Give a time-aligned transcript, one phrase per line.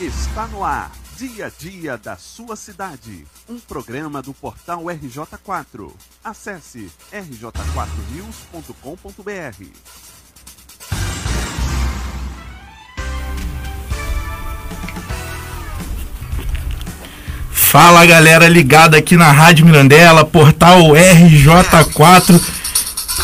[0.00, 3.24] Está no ar, dia a dia da sua cidade.
[3.48, 5.88] Um programa do portal RJ4.
[6.24, 9.66] Acesse rj4news.com.br.
[17.52, 22.40] Fala galera ligada aqui na Rádio Mirandela, portal RJ4.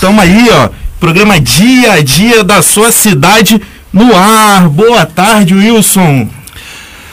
[0.01, 0.71] Tamo aí, ó.
[1.01, 3.61] Programa dia a dia da sua cidade
[3.93, 4.69] no ar.
[4.69, 6.39] Boa tarde, Wilson.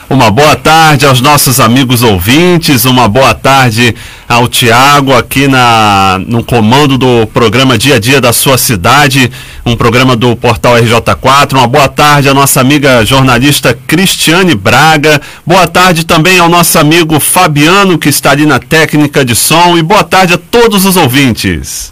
[0.09, 3.93] Uma boa tarde aos nossos amigos ouvintes, uma boa tarde
[4.25, 9.29] ao Tiago aqui na, no comando do programa Dia a Dia da sua cidade,
[9.65, 11.57] um programa do portal RJ4.
[11.57, 15.21] Uma boa tarde à nossa amiga jornalista Cristiane Braga.
[15.45, 19.77] Boa tarde também ao nosso amigo Fabiano, que está ali na técnica de som.
[19.77, 21.91] E boa tarde a todos os ouvintes.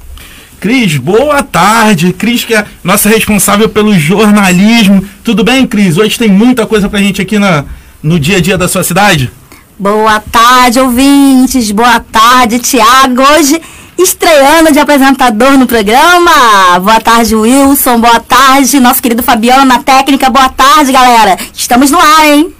[0.61, 2.13] Cris, boa tarde.
[2.13, 5.03] Cris, que é nossa responsável pelo jornalismo.
[5.21, 5.97] Tudo bem, Cris?
[5.97, 7.65] Hoje tem muita coisa pra gente aqui na,
[8.05, 9.31] no dia a dia da sua cidade?
[9.77, 11.71] Boa tarde, ouvintes.
[11.71, 13.21] Boa tarde, Tiago.
[13.33, 13.59] Hoje
[13.97, 16.79] estreando de apresentador no programa.
[16.79, 17.99] Boa tarde, Wilson.
[17.99, 20.29] Boa tarde, nosso querido Fabiano na técnica.
[20.29, 21.37] Boa tarde, galera.
[21.53, 22.53] Estamos no ar, hein?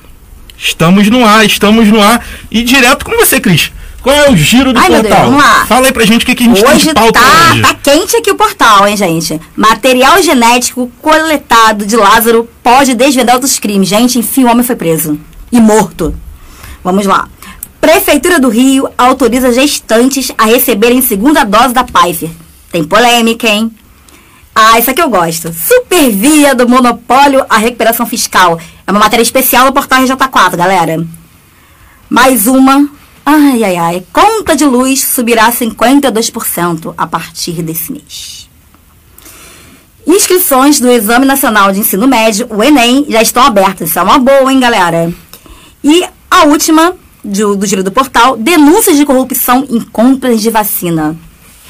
[0.58, 2.26] Estamos no ar, estamos no ar.
[2.50, 3.72] E direto com você, Cris.
[4.02, 5.20] Qual é o giro do Ai, meu portal?
[5.22, 5.66] Deus, vamos lá.
[5.66, 7.62] Fala aí pra gente o que, que a gente tem Hoje de pauta tá, hoje.
[7.62, 9.40] tá quente aqui o portal, hein, gente?
[9.56, 13.88] Material genético coletado de Lázaro pode desvendar outros crimes.
[13.90, 15.20] Gente, enfim, o homem foi preso.
[15.56, 16.14] E morto.
[16.84, 17.30] Vamos lá.
[17.80, 22.30] Prefeitura do Rio autoriza gestantes a receberem segunda dose da Pfizer.
[22.70, 23.72] Tem polêmica, hein?
[24.54, 25.54] Ah, isso aqui eu gosto.
[25.54, 28.60] Supervia do monopólio à recuperação fiscal.
[28.86, 31.08] É uma matéria especial no portal RJ4, galera.
[32.10, 32.90] Mais uma.
[33.26, 34.06] Ai, ai, ai.
[34.12, 38.50] Conta de luz subirá 52% a partir desse mês.
[40.06, 43.90] Inscrições do Exame Nacional de Ensino Médio, o Enem, já estão abertas.
[43.90, 45.14] Isso é uma boa, hein, galera?
[45.86, 51.16] E a última do, do giro do portal, denúncias de corrupção em compras de vacina.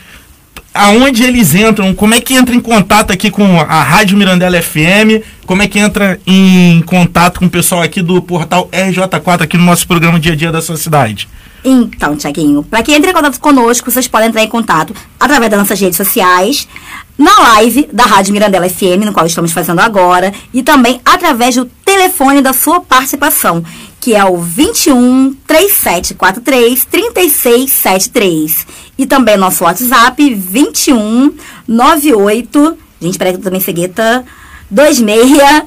[0.74, 5.22] aonde eles entram, como é que entra em contato aqui com a Rádio Mirandela FM,
[5.46, 9.64] como é que entra em contato com o pessoal aqui do portal RJ4 aqui no
[9.64, 11.28] nosso programa Dia a Dia da sua cidade.
[11.62, 15.60] Então, Tiaguinho, para quem entre em contato conosco, vocês podem entrar em contato através das
[15.60, 16.66] nossas redes sociais,
[17.20, 21.66] na live da Rádio Mirandela FM, no qual estamos fazendo agora, e também através do
[21.66, 23.62] telefone da sua participação,
[24.00, 28.66] que é o 21 3743 3673.
[28.96, 31.34] E também nosso WhatsApp 21
[31.68, 32.78] 98.
[33.02, 34.24] Gente, peraí que eu também cegueta.
[34.70, 35.62] 26.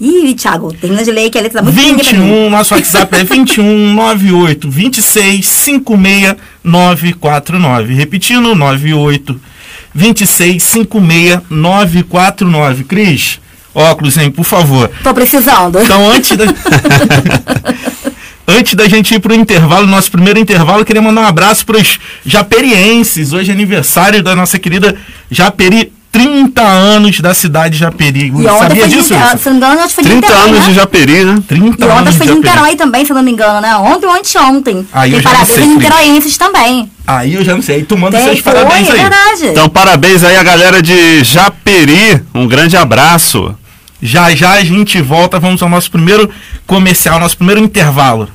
[0.00, 2.24] Ih, Thiago, termina de ler que a letra tá muito pequenininha pra mim.
[2.24, 7.94] 21, nosso WhatsApp é 21 98 26 56 949.
[7.94, 9.51] Repetindo, 98
[9.94, 12.84] 26 56 949.
[12.84, 13.40] Cris,
[13.74, 14.90] óculos, hein, por favor.
[15.02, 15.80] Tô precisando.
[15.80, 16.44] Então, antes da...
[18.46, 21.98] antes da gente ir pro intervalo, nosso primeiro intervalo, eu queria mandar um abraço pros
[22.24, 23.32] japerienses.
[23.32, 24.96] Hoje é aniversário da nossa querida
[25.30, 25.92] Japeri.
[26.12, 28.26] 30 anos da cidade de Japeri.
[28.28, 29.14] E ontem Sabia disso?
[29.14, 29.38] Niterói, Wilson?
[29.38, 30.66] se não me engano, acho que foi de 30 Niterói, anos né?
[30.68, 31.42] de Japeri, né?
[31.48, 32.38] 30 E ontem anos foi de de Japeri.
[32.38, 33.76] Niterói também, se não me engano, né?
[33.76, 34.86] Ontem ou anteontem.
[34.92, 35.82] Aí eu Tem já não parabéns sei, aos Cris.
[35.90, 36.92] niteróienses também.
[37.06, 37.76] Aí eu já não sei.
[37.76, 38.98] Aí tu manda Tem, seus foi, parabéns é aí.
[39.00, 39.46] verdade.
[39.46, 42.22] Então, parabéns aí a galera de Japeri.
[42.34, 43.56] Um grande abraço.
[44.02, 46.28] Já já a gente volta, vamos ao nosso primeiro
[46.66, 48.28] comercial, nosso primeiro intervalo.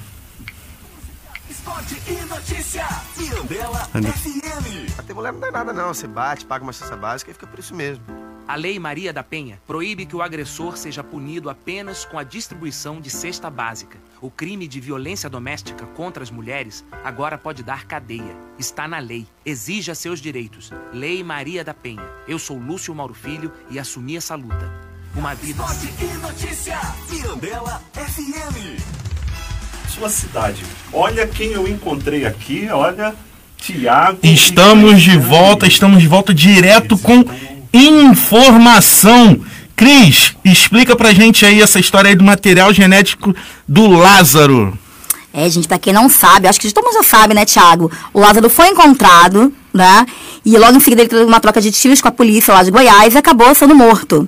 [1.49, 2.85] Esporte e notícia.
[3.19, 3.87] Mirandela
[5.31, 8.03] Não dá nada não, você bate, paga uma cesta básica e fica por isso mesmo.
[8.47, 13.01] A Lei Maria da Penha proíbe que o agressor seja punido apenas com a distribuição
[13.01, 13.97] de cesta básica.
[14.21, 18.37] O crime de violência doméstica contra as mulheres agora pode dar cadeia.
[18.57, 19.27] Está na lei.
[19.45, 20.71] Exija seus direitos.
[20.93, 22.09] Lei Maria da Penha.
[22.25, 24.71] Eu sou Lúcio Mauro Filho e assumi essa luta.
[25.13, 25.61] Uma vida.
[25.63, 26.79] Esporte e notícia.
[27.11, 28.79] Mirandela FM.
[29.89, 30.63] Sua cidade.
[30.93, 33.13] Olha quem eu encontrei aqui, olha.
[33.57, 34.19] Tiago.
[34.23, 37.23] Estamos de volta, estamos de volta direto com
[37.73, 39.39] informação.
[39.75, 43.35] Cris, explica pra gente aí essa história aí do material genético
[43.67, 44.77] do Lázaro.
[45.33, 47.91] É, gente, pra quem não sabe, acho que todo mundo já sabe, né, Thiago?
[48.11, 50.05] O Lázaro foi encontrado, né?
[50.43, 52.71] E logo em seguida ele teve uma troca de tiros com a polícia lá de
[52.71, 54.27] Goiás e acabou sendo morto.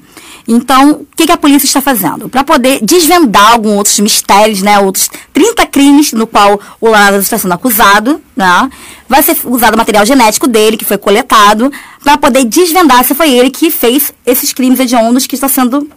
[0.51, 2.27] Então, o que, que a polícia está fazendo?
[2.27, 4.79] Para poder desvendar alguns outros mistérios, né?
[4.79, 8.67] Outros 30 crimes no qual o Lázaro está sendo acusado, né?
[9.07, 11.71] Vai ser usado o material genético dele, que foi coletado,
[12.03, 15.87] para poder desvendar se foi ele que fez esses crimes hediondos que estão sendo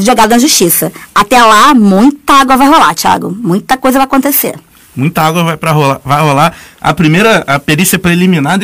[0.00, 0.90] jogados na justiça.
[1.14, 3.36] Até lá, muita água vai rolar, Thiago.
[3.38, 4.58] Muita coisa vai acontecer.
[4.96, 6.56] Muita água vai, pra rolar, vai rolar.
[6.80, 8.58] A primeira, a perícia preliminar,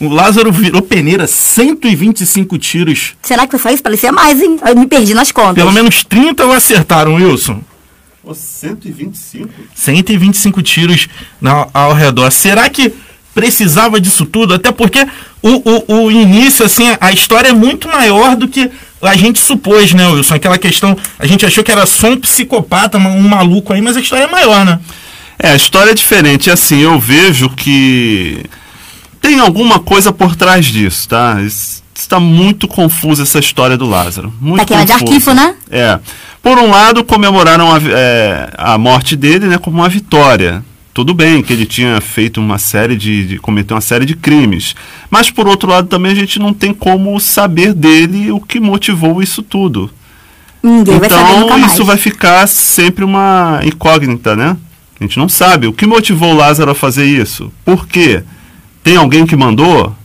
[0.00, 3.14] o Lázaro virou peneira, 125 tiros.
[3.22, 3.82] Será que foi isso?
[3.82, 4.58] Parecia mais, hein?
[4.66, 5.54] Eu me perdi nas contas.
[5.54, 7.60] Pelo menos 30 o acertaram, Wilson.
[8.22, 9.48] Pô, 125?
[9.74, 11.08] 125 tiros
[11.40, 12.30] na, ao redor.
[12.30, 12.92] Será que
[13.34, 14.54] precisava disso tudo?
[14.54, 15.06] Até porque
[15.42, 18.70] o, o, o início, assim, a história é muito maior do que
[19.00, 20.34] a gente supôs, né, Wilson?
[20.34, 24.00] Aquela questão, a gente achou que era só um psicopata, um maluco aí, mas a
[24.00, 24.80] história é maior, né?
[25.38, 26.50] É, a história é diferente.
[26.50, 28.44] Assim, eu vejo que
[29.24, 31.38] tem alguma coisa por trás disso, tá?
[31.94, 34.30] Está muito confusa essa história do Lázaro.
[34.38, 35.54] Muito tá queima de arquivo, né?
[35.70, 35.98] É.
[36.42, 40.62] Por um lado, comemoraram a, é, a morte dele né, como uma vitória.
[40.92, 44.76] Tudo bem que ele tinha feito uma série de, de cometeu uma série de crimes.
[45.10, 49.22] Mas por outro lado também a gente não tem como saber dele o que motivou
[49.22, 49.90] isso tudo.
[50.62, 51.72] Ninguém vai Então mais.
[51.72, 54.54] isso vai ficar sempre uma incógnita, né?
[55.00, 55.66] A gente não sabe.
[55.66, 57.50] O que motivou o Lázaro a fazer isso?
[57.64, 58.22] Por quê?
[58.84, 59.96] Tem alguém que mandou?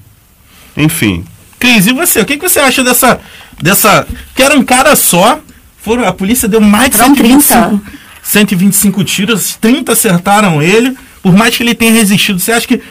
[0.75, 1.25] Enfim.
[1.59, 2.21] Cris, e você?
[2.21, 3.19] O que, que você acha dessa.
[3.61, 4.07] dessa.
[4.33, 5.39] Que era um cara só.
[5.77, 7.81] Foram, a polícia deu mais de Foram 125,
[8.23, 10.97] 125 tiros, 30 acertaram ele.
[11.21, 12.81] Por mais que ele tenha resistido, você acha que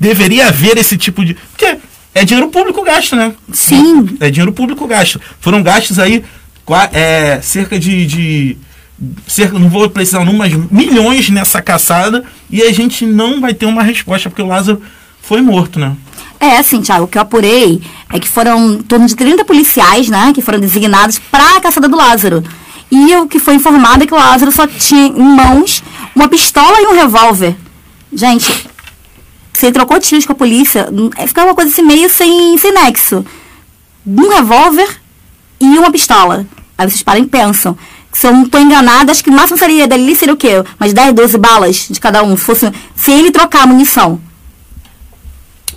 [0.00, 1.34] deveria haver esse tipo de.
[1.34, 1.76] Porque
[2.14, 3.34] é dinheiro público gasto, né?
[3.52, 4.16] Sim.
[4.20, 5.20] É dinheiro público gasto.
[5.40, 6.24] Foram gastos aí
[6.92, 8.06] é, cerca de.
[8.06, 8.56] de
[9.26, 13.52] cerca, não vou precisar o número, mas milhões nessa caçada e a gente não vai
[13.52, 14.80] ter uma resposta, porque o Lázaro
[15.26, 15.96] foi morto, né?
[16.38, 17.80] É, assim, Thiago, o que eu apurei
[18.12, 21.88] é que foram em torno de 30 policiais, né, que foram designados para a caçada
[21.88, 22.44] do Lázaro.
[22.90, 25.82] E o que foi informado é que o Lázaro só tinha em mãos
[26.14, 27.56] uma pistola e um revólver.
[28.12, 28.68] Gente,
[29.52, 33.24] você trocou tiros com a polícia, é, fica uma coisa assim meio sem, sem nexo.
[34.06, 34.88] Um revólver
[35.58, 36.46] e uma pistola.
[36.76, 37.76] Aí vocês param e pensam.
[38.12, 40.62] Se eu não estou enganada, acho que o máximo seria dali seria o quê?
[40.78, 42.36] Umas 10, 12 balas de cada um.
[42.36, 44.20] Se, fosse, se ele trocar a munição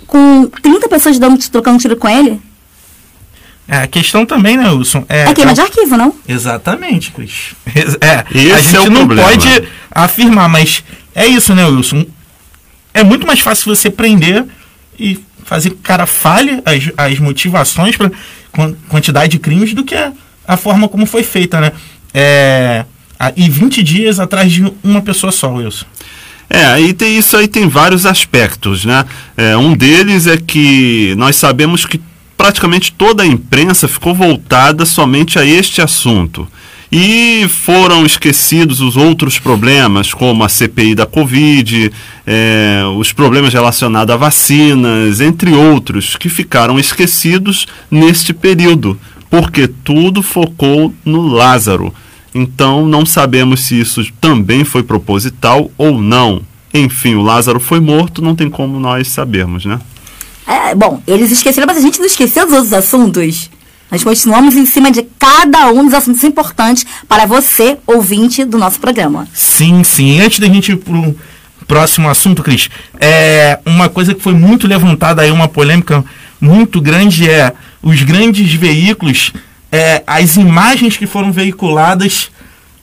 [0.08, 2.40] com 30 pessoas dando, trocando tiro com ele,
[3.68, 5.04] É, a questão também, né, Wilson?
[5.08, 6.14] é queima de arquivo, não?
[6.26, 7.54] Exatamente, Cris.
[8.00, 9.28] É, Esse a gente é o não problema.
[9.28, 10.82] pode afirmar, mas
[11.14, 12.04] é isso, né, Wilson?
[12.94, 14.44] É muito mais fácil você prender
[14.98, 18.10] e fazer que o cara fale as, as motivações para
[18.88, 20.12] quantidade de crimes do que a,
[20.46, 21.72] a forma como foi feita, né?
[22.12, 22.84] É,
[23.18, 25.84] a- e 20 dias atrás de uma pessoa só, Wilson.
[26.50, 29.04] É, aí tem isso aí tem vários aspectos, né?
[29.36, 32.00] É, um deles é que nós sabemos que
[32.36, 36.48] praticamente toda a imprensa ficou voltada somente a este assunto.
[36.90, 41.92] E foram esquecidos os outros problemas, como a CPI da Covid,
[42.26, 48.98] é, os problemas relacionados a vacinas, entre outros, que ficaram esquecidos neste período,
[49.28, 51.92] porque tudo focou no Lázaro.
[52.38, 56.40] Então não sabemos se isso também foi proposital ou não.
[56.72, 59.80] Enfim, o Lázaro foi morto, não tem como nós sabermos, né?
[60.46, 63.50] É, bom, eles esqueceram, mas a gente não esqueceu dos outros assuntos.
[63.90, 68.78] Nós continuamos em cima de cada um dos assuntos importantes para você, ouvinte do nosso
[68.78, 69.26] programa.
[69.34, 70.20] Sim, sim.
[70.20, 71.16] Antes da gente ir pro
[71.66, 76.04] próximo assunto, Cris, é uma coisa que foi muito levantada aí, uma polêmica
[76.40, 77.52] muito grande é
[77.82, 79.32] os grandes veículos,
[79.70, 82.30] é, as imagens que foram veiculadas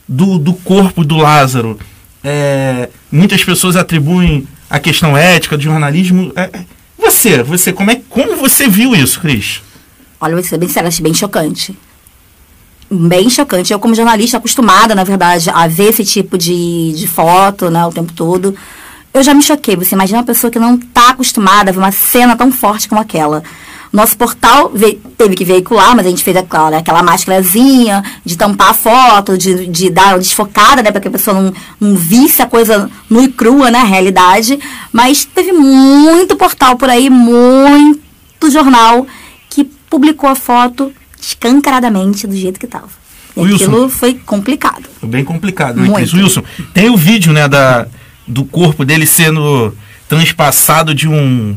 [0.08, 1.78] do, do corpo do Lázaro.
[2.22, 6.32] É, muitas pessoas atribuem a questão ética do jornalismo.
[6.36, 6.64] É, é,
[6.98, 9.62] você, você, como é como você viu isso, Cris?
[10.20, 11.76] Olha, vou ser bem sério, achei bem chocante.
[12.90, 13.72] Bem chocante.
[13.72, 17.92] Eu, como jornalista, acostumada, na verdade, a ver esse tipo de, de foto, né, o
[17.92, 18.54] tempo todo,
[19.12, 19.76] eu já me choquei.
[19.76, 23.00] Você imagina uma pessoa que não está acostumada a ver uma cena tão forte como
[23.00, 23.42] aquela.
[23.96, 28.36] Nosso portal ve- teve que veicular, mas a gente fez aquela, né, aquela máscarazinha de
[28.36, 31.96] tampar a foto, de, de dar uma desfocada, né, para que a pessoa não, não
[31.96, 34.58] visse a coisa nua e crua, né, a realidade.
[34.92, 39.06] Mas teve muito portal por aí, muito jornal
[39.48, 42.88] que publicou a foto escancaradamente do jeito que estava.
[43.34, 43.64] E Wilson.
[43.64, 44.84] aquilo foi complicado.
[45.00, 46.12] Foi bem complicado, né, Cris?
[46.12, 46.42] Wilson,
[46.74, 47.86] tem o vídeo, né, da,
[48.28, 49.74] do corpo dele sendo
[50.06, 51.56] transpassado de um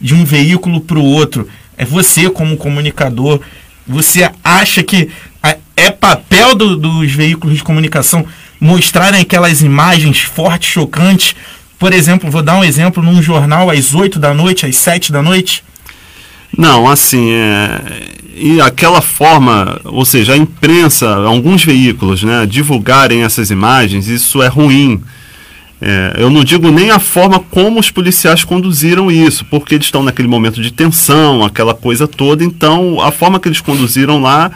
[0.00, 1.48] de um veículo para o outro.
[1.76, 3.40] É você como comunicador,
[3.86, 5.08] você acha que
[5.76, 8.24] é papel do- dos veículos de comunicação
[8.58, 11.36] mostrarem aquelas imagens fortes, chocantes?
[11.78, 15.20] Por exemplo, vou dar um exemplo num jornal às 8 da noite, às 7 da
[15.22, 15.62] noite.
[16.56, 17.80] Não, assim, é,
[18.34, 24.48] e aquela forma, ou seja, a imprensa, alguns veículos, né, divulgarem essas imagens, isso é
[24.48, 25.02] ruim.
[25.80, 30.02] É, eu não digo nem a forma como os policiais conduziram isso, porque eles estão
[30.02, 34.50] naquele momento de tensão, aquela coisa toda, então a forma que eles conduziram lá,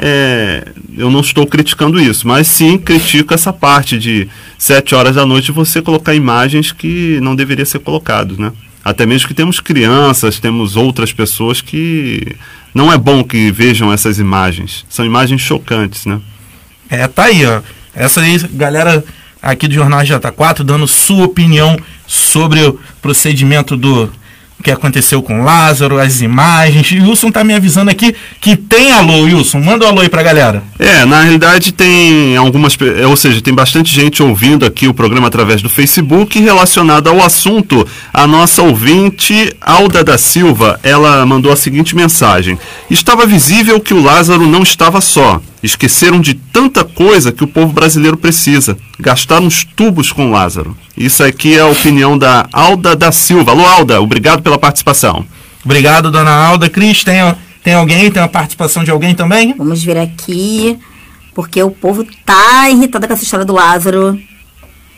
[0.00, 4.26] é, eu não estou criticando isso, mas sim critico essa parte de
[4.56, 8.50] sete horas da noite você colocar imagens que não deveria ser colocado, né?
[8.82, 12.34] Até mesmo que temos crianças, temos outras pessoas que
[12.74, 14.84] não é bom que vejam essas imagens.
[14.88, 16.20] São imagens chocantes, né?
[16.90, 17.60] É, tá aí, ó.
[17.94, 19.04] Essa aí, galera
[19.42, 24.10] aqui do Jornal J4 dando sua opinião sobre o procedimento do
[24.62, 26.90] que aconteceu com Lázaro, as imagens.
[26.92, 29.60] E o Wilson tá me avisando aqui que tem alô, Wilson.
[29.60, 30.62] Manda um alô aí pra galera.
[30.78, 35.26] É, na realidade tem algumas, pe- ou seja, tem bastante gente ouvindo aqui o programa
[35.28, 37.86] através do Facebook relacionado ao assunto.
[38.12, 42.58] A nossa ouvinte Alda da Silva, ela mandou a seguinte mensagem:
[42.90, 45.40] Estava visível que o Lázaro não estava só.
[45.62, 48.76] Esqueceram de tanta coisa que o povo brasileiro precisa.
[48.98, 50.76] Gastaram os tubos com o Lázaro.
[50.96, 53.52] Isso aqui é a opinião da Alda da Silva.
[53.52, 55.24] Alô, Alda, obrigado pela participação.
[55.64, 56.68] Obrigado, dona Alda.
[56.68, 57.16] Cris, tem,
[57.62, 58.10] tem alguém?
[58.10, 59.54] Tem uma participação de alguém também?
[59.56, 60.78] Vamos ver aqui,
[61.34, 64.18] porque o povo tá irritado com essa história do Lázaro.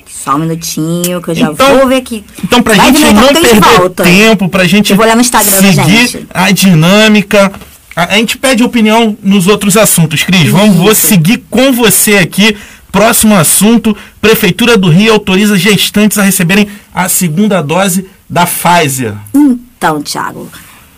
[0.07, 2.25] Só um minutinho, que eu já Então- vou ver aqui.
[2.43, 4.05] Então, pra Vai gente não a perder volta.
[4.05, 6.27] tempo, pra gente Eu vou olhar no Instagram seguir gente.
[6.33, 7.53] a dinâmica,
[7.95, 10.23] a, a gente pede opinião nos outros assuntos.
[10.23, 12.57] Cris, vamos, vou seguir com você aqui.
[12.91, 19.15] Próximo assunto: Prefeitura do Rio autoriza gestantes a receberem a segunda dose da Pfizer.
[19.35, 20.49] Então, Thiago,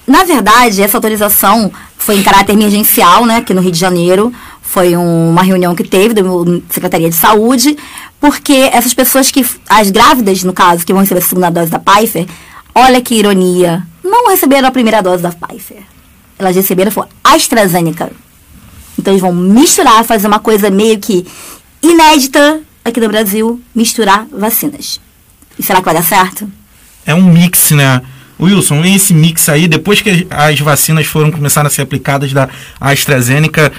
[0.06, 4.33] na verdade, essa autorização foi em caráter emergencial, né, aqui no Rio de Janeiro.
[4.62, 6.23] Foi um- uma reunião que teve da
[6.68, 7.76] Secretaria de Saúde,
[8.21, 11.78] porque essas pessoas que, as grávidas, no caso, que vão receber a segunda dose da
[11.78, 12.26] Pfizer,
[12.75, 15.83] olha que ironia, não receberam a primeira dose da Pfizer.
[16.38, 18.11] Elas receberam foi AstraZeneca.
[18.99, 21.26] Então eles vão misturar, fazer uma coisa meio que
[21.83, 25.00] inédita aqui no Brasil, misturar vacinas.
[25.59, 26.50] E será que vai dar certo?
[27.06, 28.02] É um mix, né?
[28.38, 32.48] Wilson, esse mix aí, depois que as vacinas foram começar a ser aplicadas da
[32.78, 33.72] AstraZeneca,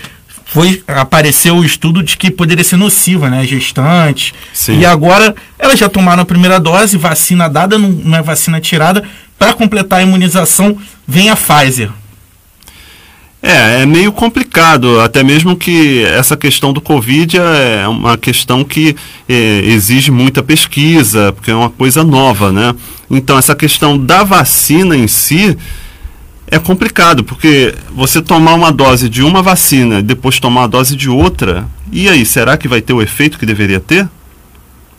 [0.45, 3.45] foi, apareceu o estudo de que poderia ser nociva, né?
[3.45, 4.33] Gestantes.
[4.53, 4.79] Sim.
[4.79, 9.03] E agora elas já tomaram a primeira dose, vacina dada, não é vacina tirada.
[9.37, 11.91] Para completar a imunização, vem a Pfizer.
[13.47, 18.93] É, é meio complicado, até mesmo que essa questão do Covid é uma questão que
[19.29, 22.75] eh, exige muita pesquisa, porque é uma coisa nova, né?
[23.09, 25.57] Então, essa questão da vacina em si
[26.51, 30.93] é complicado, porque você tomar uma dose de uma vacina e depois tomar uma dose
[30.93, 34.09] de outra, e aí, será que vai ter o efeito que deveria ter?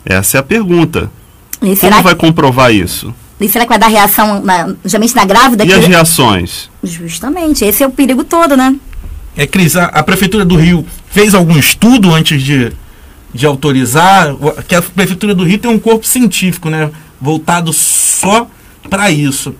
[0.03, 1.11] Essa é a pergunta.
[1.61, 3.13] E Como vai comprovar isso?
[3.39, 5.63] E será que vai dar reação, na, justamente na grávida?
[5.63, 6.69] E que- as reações?
[6.83, 8.75] Justamente, esse é o perigo todo, né?
[9.37, 12.71] É, Cris, a, a Prefeitura do Rio fez algum estudo antes de,
[13.33, 14.35] de autorizar?
[14.67, 16.89] Que a Prefeitura do Rio tem um corpo científico, né?
[17.21, 18.47] Voltado só
[18.89, 19.55] para isso.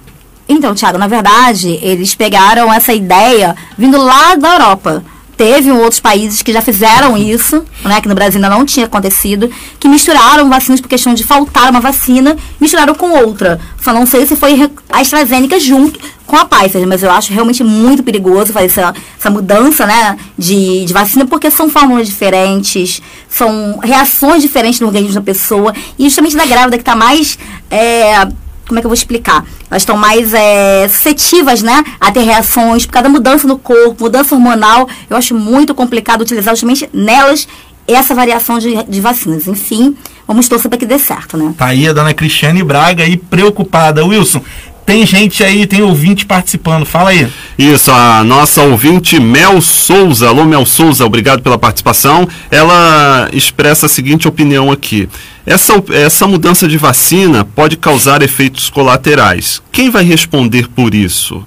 [0.48, 5.04] Então, Thiago, na verdade, eles pegaram essa ideia vindo lá da Europa.
[5.40, 9.50] Teve outros países que já fizeram isso, né, que no Brasil ainda não tinha acontecido,
[9.80, 13.58] que misturaram vacinas por questão de faltar uma vacina, misturaram com outra.
[13.82, 17.64] Só não sei se foi a AstraZeneca junto com a Pfizer, mas eu acho realmente
[17.64, 23.80] muito perigoso fazer essa, essa mudança, né, de, de vacina, porque são fórmulas diferentes, são
[23.82, 27.40] reações diferentes no organismo da pessoa, e justamente da grávida que está mais
[27.72, 28.28] é,
[28.70, 29.44] como é que eu vou explicar?
[29.70, 34.04] Elas estão mais é, suscetíveis, né, a ter reações por causa da mudança no corpo,
[34.04, 34.88] mudança hormonal.
[35.10, 37.48] Eu acho muito complicado utilizar justamente nelas
[37.88, 39.48] essa variação de, de vacinas.
[39.48, 39.96] Enfim,
[40.28, 41.54] vamos torcer para que dê certo, né?
[41.58, 44.06] Tá aí a dona Cristiane Braga aí preocupada.
[44.06, 44.42] Wilson,
[44.90, 46.84] tem gente aí, tem ouvinte participando.
[46.84, 47.28] Fala aí.
[47.60, 52.28] Isso, a nossa ouvinte Mel Souza, alô Mel Souza, obrigado pela participação.
[52.50, 55.08] Ela expressa a seguinte opinião aqui.
[55.46, 59.62] Essa, essa mudança de vacina pode causar efeitos colaterais.
[59.72, 61.46] Quem vai responder por isso?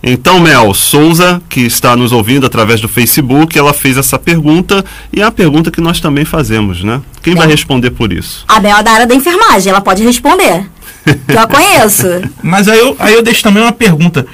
[0.00, 5.20] Então, Mel Souza, que está nos ouvindo através do Facebook, ela fez essa pergunta e
[5.20, 7.02] é a pergunta que nós também fazemos, né?
[7.20, 8.44] Quem vai responder por isso?
[8.46, 10.64] A Bel é da área da enfermagem, ela pode responder.
[11.36, 12.06] A conheço.
[12.42, 14.26] Mas aí eu, aí eu deixo também uma pergunta.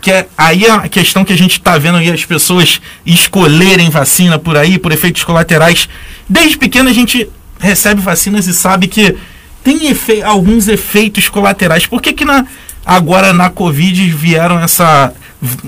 [0.00, 4.38] Que é aí a questão que a gente está vendo aí as pessoas escolherem vacina
[4.38, 5.88] por aí, por efeitos colaterais.
[6.28, 7.28] Desde pequeno a gente
[7.58, 9.16] recebe vacinas e sabe que
[9.62, 11.84] tem efe- alguns efeitos colaterais.
[11.86, 12.46] Por que, que na,
[12.84, 15.12] agora na Covid vieram essa.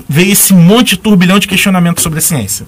[0.09, 2.65] veio esse monte de turbilhão de questionamento sobre a ciência?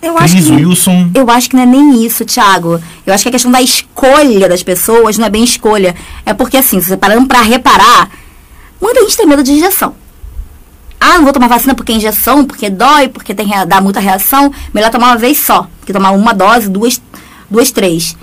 [0.00, 0.52] Eu acho Cris que.
[0.52, 1.10] Wilson.
[1.14, 2.80] Eu acho que não é nem isso, Thiago.
[3.04, 5.94] Eu acho que a questão da escolha das pessoas não é bem escolha.
[6.24, 8.08] É porque, assim, se você parando pra reparar,
[8.80, 9.94] muita gente tem medo de injeção.
[11.00, 14.52] Ah, não vou tomar vacina porque é injeção, porque dói, porque tem, dá muita reação.
[14.72, 15.66] Melhor tomar uma vez só.
[15.84, 17.00] Que tomar uma dose, duas,
[17.50, 18.16] duas, três.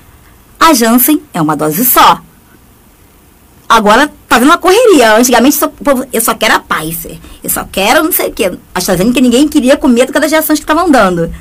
[0.59, 2.21] A Janssen é uma dose só.
[3.67, 5.15] Agora tá vendo uma correria.
[5.17, 5.71] Antigamente só-
[6.13, 7.17] eu só quero a Pfizer.
[7.43, 8.45] Eu só quero não sei o quê.
[8.73, 11.33] A AstraZeneca ninguém queria com medo das reações que estavam dando.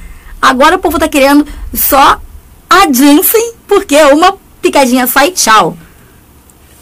[0.48, 2.20] Agora o povo tá querendo só
[2.68, 5.76] a Janssen, porque é uma picadinha só e tchau.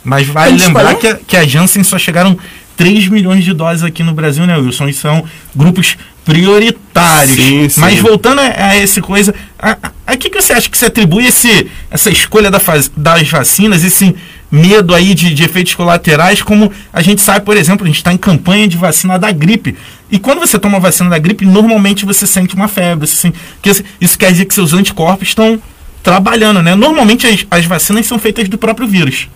[0.04, 0.98] Mas vale Tem que lembrar escolher?
[1.00, 2.36] que, a- que a Janssen só chegaram
[2.76, 4.88] 3 milhões de doses aqui no Brasil, né, Wilson?
[4.88, 7.36] E são grupos prioritários.
[7.36, 7.80] Sim, sim.
[7.80, 10.84] Mas voltando a, a essa coisa, a, a, a que, que você acha que se
[10.86, 14.14] atribui esse, essa escolha da faz- das vacinas, esse
[14.50, 18.12] medo aí de, de efeitos colaterais, como a gente sabe, por exemplo, a gente está
[18.12, 19.76] em campanha de vacina da gripe.
[20.12, 23.06] E quando você toma vacina da gripe, normalmente você sente uma febre.
[23.08, 25.60] Sente, que isso- isso quer dizer que seus anticorpos estão
[26.02, 26.74] trabalhando, né?
[26.74, 29.28] Normalmente as, as vacinas são feitas do próprio vírus.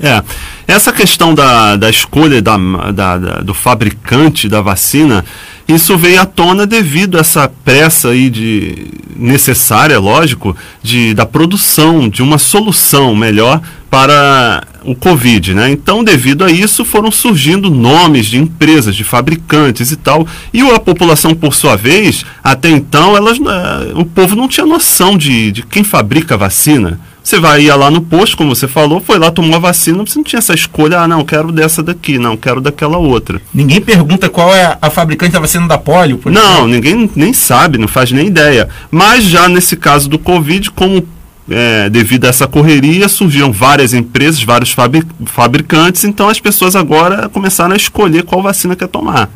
[0.00, 0.20] É,
[0.66, 2.56] essa questão da, da escolha da,
[2.92, 5.24] da- da- do fabricante da vacina,
[5.68, 12.08] isso veio à tona devido a essa pressa aí de necessária, lógico, de, da produção
[12.08, 15.70] de uma solução melhor para o Covid, né?
[15.70, 20.78] Então, devido a isso, foram surgindo nomes de empresas, de fabricantes e tal, e a
[20.78, 25.62] população, por sua vez, até então, elas, eh, o povo não tinha noção de, de
[25.62, 27.00] quem fabrica a vacina.
[27.22, 30.18] Você vai ia lá no posto, como você falou, foi lá, tomou a vacina, você
[30.18, 33.40] não tinha essa escolha, ah, não, quero dessa daqui, não, quero daquela outra.
[33.54, 36.68] Ninguém pergunta qual é a fabricante da vacina da polio, por Não, exemplo.
[36.68, 38.68] ninguém nem sabe, não faz nem ideia.
[38.90, 41.08] Mas já nesse caso do Covid, como
[41.50, 47.28] é, devido a essa correria, surgiram várias empresas, vários fabri- fabricantes, então as pessoas agora
[47.28, 49.28] começaram a escolher qual vacina quer tomar.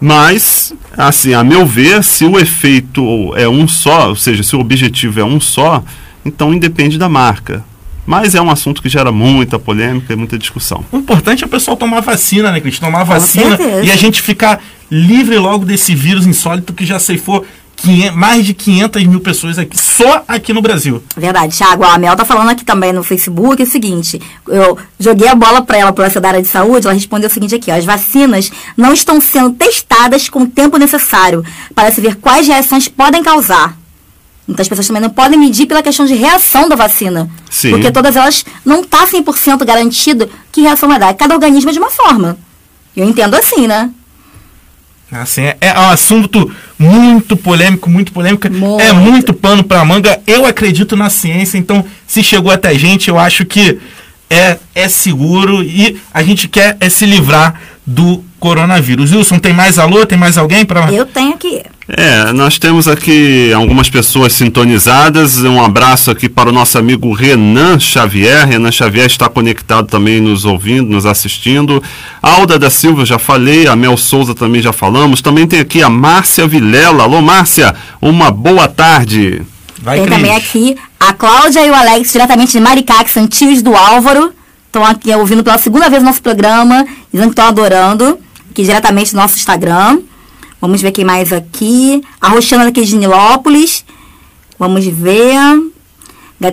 [0.00, 4.60] Mas, assim, a meu ver, se o efeito é um só, ou seja, se o
[4.60, 5.82] objetivo é um só,
[6.24, 7.64] então independe da marca.
[8.06, 10.82] Mas é um assunto que gera muita polêmica e muita discussão.
[10.90, 12.78] O importante é o pessoal tomar vacina, né, Cris?
[12.78, 17.48] Tomar vacina e a gente ficar livre logo desse vírus insólito que já ceifou 500
[18.14, 21.02] mais de 500 mil pessoas aqui, só aqui no Brasil.
[21.16, 21.84] Verdade, Thiago.
[21.84, 25.62] A Mel tá falando aqui também no Facebook é o seguinte: eu joguei a bola
[25.62, 27.84] para ela, por essa da área de saúde, ela respondeu o seguinte aqui: ó, as
[27.84, 33.22] vacinas não estão sendo testadas com o tempo necessário para se ver quais reações podem
[33.22, 33.76] causar.
[34.48, 37.28] Então as pessoas também não podem medir pela questão de reação da vacina.
[37.50, 37.70] Sim.
[37.70, 41.12] Porque todas elas não tá 100% garantido que reação vai dar.
[41.14, 42.38] Cada organismo é de uma forma.
[42.96, 43.90] Eu entendo assim, né?
[45.10, 48.50] Assim, é, é um assunto muito polêmico, muito polêmico.
[48.50, 48.82] Muito.
[48.82, 50.20] É muito pano pra manga.
[50.26, 53.78] Eu acredito na ciência, então se chegou até a gente, eu acho que
[54.28, 57.54] é, é seguro e a gente quer é se livrar
[57.86, 59.12] do coronavírus.
[59.12, 60.04] Wilson, tem mais alô?
[60.06, 61.62] Tem mais alguém para Eu tenho aqui.
[61.90, 65.42] É, nós temos aqui algumas pessoas sintonizadas.
[65.42, 68.46] Um abraço aqui para o nosso amigo Renan Xavier.
[68.46, 71.82] Renan Xavier está conectado também, nos ouvindo, nos assistindo.
[72.22, 73.66] Alda da Silva, já falei.
[73.66, 75.22] A Mel Souza também já falamos.
[75.22, 77.04] Também tem aqui a Márcia Vilela.
[77.04, 79.40] Alô, Márcia, uma boa tarde.
[79.80, 80.16] Vai, Tem Cris.
[80.18, 84.32] também aqui a Cláudia e o Alex, diretamente de Maricá, que são tios do Álvaro.
[84.66, 88.18] Estão aqui ouvindo pela segunda vez o nosso programa, dizendo que estão adorando,
[88.58, 90.00] aqui diretamente no nosso Instagram.
[90.60, 92.02] Vamos ver quem mais aqui.
[92.20, 93.84] A Roxana daqui de Nilópolis.
[94.58, 95.36] Vamos ver.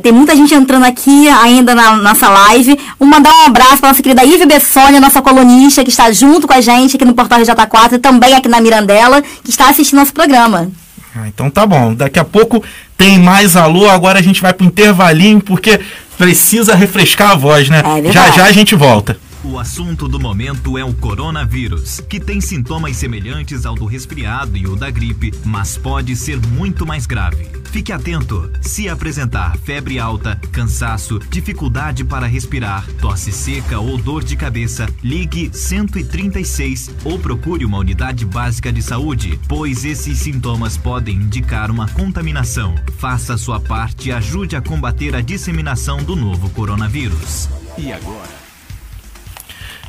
[0.01, 2.77] Tem muita gente entrando aqui ainda na nossa live.
[2.99, 6.53] Vou mandar um abraço para nossa querida Ive Bessônia, nossa colunista, que está junto com
[6.53, 10.13] a gente aqui no Portal RJ4 e também aqui na Mirandela, que está assistindo nosso
[10.13, 10.69] programa.
[11.15, 11.93] Ah, então tá bom.
[11.93, 12.63] Daqui a pouco
[12.95, 13.89] tem mais alô.
[13.89, 15.79] Agora a gente vai pro intervalinho porque
[16.17, 17.81] precisa refrescar a voz, né?
[18.05, 19.17] É já já a gente volta.
[19.47, 24.65] O assunto do momento é o coronavírus, que tem sintomas semelhantes ao do resfriado e
[24.65, 27.47] o da gripe, mas pode ser muito mais grave.
[27.65, 28.51] Fique atento.
[28.59, 35.51] Se apresentar febre alta, cansaço, dificuldade para respirar, tosse seca ou dor de cabeça, ligue
[35.53, 42.73] 136 ou procure uma unidade básica de saúde, pois esses sintomas podem indicar uma contaminação.
[42.97, 47.47] Faça sua parte e ajude a combater a disseminação do novo coronavírus.
[47.77, 48.44] E agora?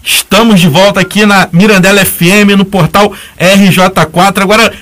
[0.06, 4.40] Estamos de volta aqui na Mirandela FM, no portal RJ4.
[4.40, 4.72] Agora,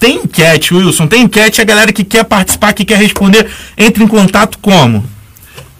[0.00, 1.60] tem enquete, Wilson, tem enquete.
[1.60, 5.04] A galera que quer participar, que quer responder, entre em contato como?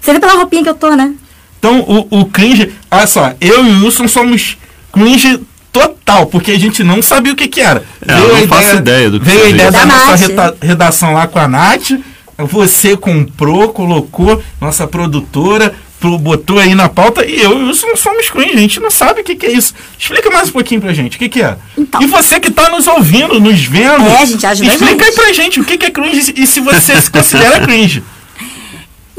[0.00, 1.12] Você vê pela roupinha que eu tô, né?
[1.58, 2.72] Então, o, o cringe.
[2.88, 4.56] Olha só, eu e o Wilson somos
[4.92, 5.40] cringe
[5.78, 7.82] total, porque a gente não sabia o que, que era.
[8.06, 11.26] É, eu não faço ideia do que Veio a ideia da Da nossa redação lá
[11.26, 11.90] com a Nath.
[12.36, 17.88] Você comprou, colocou, nossa produtora, pro- botou aí na pauta e eu e o Wilson
[17.88, 19.74] não somos cringe, a gente não sabe o que, que é isso.
[19.98, 21.56] Explica mais um pouquinho pra gente, o que, que é?
[21.76, 22.00] Então.
[22.00, 25.14] E você que tá nos ouvindo, nos vendo, É, gente, ajuda a explica aí gente.
[25.20, 28.04] pra gente o que, que é cringe e se você se considera cringe.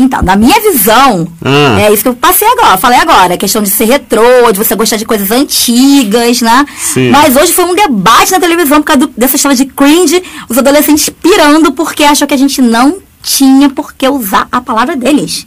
[0.02, 1.82] Então, na minha visão, Ah.
[1.82, 4.74] é isso que eu passei agora, falei agora, a questão de ser retrô, de você
[4.74, 6.66] gostar de coisas antigas, né?
[6.78, 7.10] Sim.
[7.12, 10.58] Mas hoje foi um debate na televisão por causa do- dessa história de cringe, os
[10.58, 15.46] adolescentes pirando porque acham que a gente não tinha por que usar a palavra deles.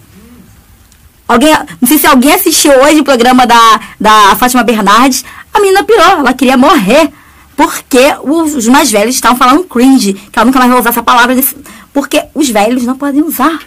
[1.27, 5.83] Alguém, não sei se alguém assistiu hoje o programa da, da Fátima Bernardes, a menina
[5.83, 7.11] pirou, ela queria morrer.
[7.57, 11.37] Porque os, mais velhos estavam falando cringe, que ela nunca mais vai usar essa palavra,
[11.93, 13.59] porque os velhos não podem usar.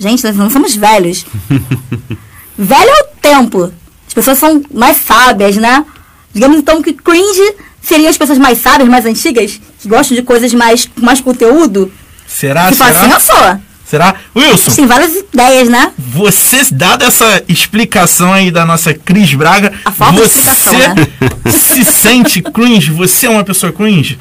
[0.00, 1.26] Gente, nós não somos velhos.
[2.56, 3.70] Velho é o tempo.
[4.08, 5.84] As pessoas são mais sábias, né?
[6.32, 10.52] Digamos então que cringe seriam as pessoas mais sábias, mais antigas, que gostam de coisas
[10.54, 11.92] mais com mais conteúdo.
[12.26, 12.70] Será?
[12.70, 13.14] Tipo assim, será?
[13.14, 13.60] eu sou.
[13.84, 14.14] Será?
[14.36, 15.92] Wilson, Tem várias ideias, né?
[15.98, 20.94] Você, dada essa explicação aí da nossa Cris Braga, A falta de você explicação, né?
[21.50, 22.90] se sente cringe?
[22.92, 24.18] Você é uma pessoa cringe?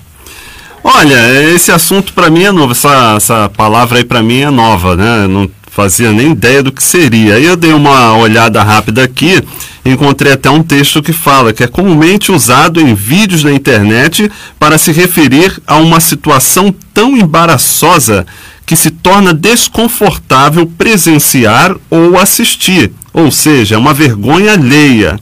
[0.84, 2.72] Olha, esse assunto pra mim é novo.
[2.72, 5.28] Essa, essa palavra aí pra mim é nova, né?
[5.28, 7.36] Não fazia nem ideia do que seria.
[7.36, 9.42] Aí eu dei uma olhada rápida aqui
[9.86, 14.78] encontrei até um texto que fala que é comumente usado em vídeos na internet para
[14.78, 18.26] se referir a uma situação tão embaraçosa
[18.66, 22.92] que se torna desconfortável presenciar ou assistir.
[23.14, 25.20] Ou seja, é uma vergonha alheia.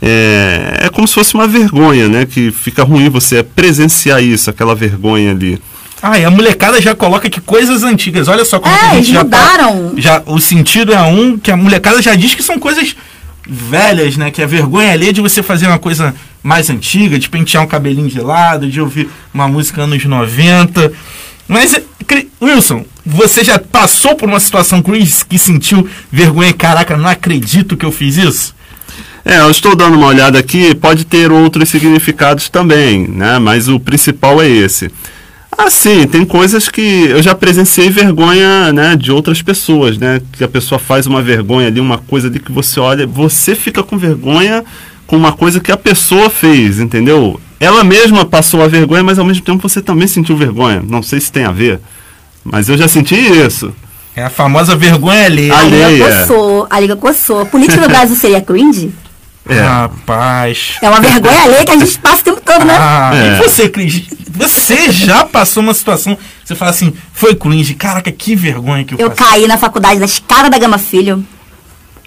[0.00, 2.26] É, é como se fosse uma vergonha, né?
[2.26, 5.60] Que fica ruim você presenciar isso, aquela vergonha ali.
[6.00, 8.28] Ah, e a molecada já coloca que coisas antigas.
[8.28, 9.88] Olha só como É, que a gente eles já mudaram.
[9.90, 12.94] Tá, já, o sentido é um que a molecada já diz que são coisas
[13.48, 14.30] velhas, né?
[14.30, 18.08] Que a vergonha alheia de você fazer uma coisa mais antiga, de pentear um cabelinho
[18.08, 20.92] de lado, de ouvir uma música anos 90.
[21.48, 26.52] Mas, Cri- Wilson, você já passou por uma situação cringe que sentiu vergonha?
[26.52, 28.54] Caraca, não acredito que eu fiz isso?
[29.24, 33.38] É, eu estou dando uma olhada aqui, pode ter outros significados também, né?
[33.38, 34.90] Mas o principal é esse.
[35.56, 40.20] Assim, tem coisas que eu já presenciei vergonha, né, de outras pessoas, né?
[40.32, 43.82] Que a pessoa faz uma vergonha ali, uma coisa ali que você olha, você fica
[43.82, 44.64] com vergonha
[45.06, 47.40] com uma coisa que a pessoa fez, entendeu?
[47.58, 50.82] Ela mesma passou a vergonha, mas ao mesmo tempo você também sentiu vergonha.
[50.86, 51.80] Não sei se tem a ver,
[52.44, 53.72] mas eu já senti isso.
[54.14, 55.56] É a famosa vergonha alheia.
[55.56, 57.46] A Liga coçou, a Liga coçou.
[57.46, 58.92] Política no Brasil seria cringe?
[59.48, 59.60] É.
[59.60, 60.76] Rapaz.
[60.82, 62.76] É uma vergonha alheia que a gente passa o tempo todo, né?
[62.78, 63.34] Ah, É.
[63.34, 64.02] e você, Cris?
[64.30, 68.98] Você já passou uma situação, você fala assim, foi cringe, caraca, que vergonha que eu,
[68.98, 69.26] Eu passei.
[69.40, 71.24] caí na faculdade da escada da Gama Filho,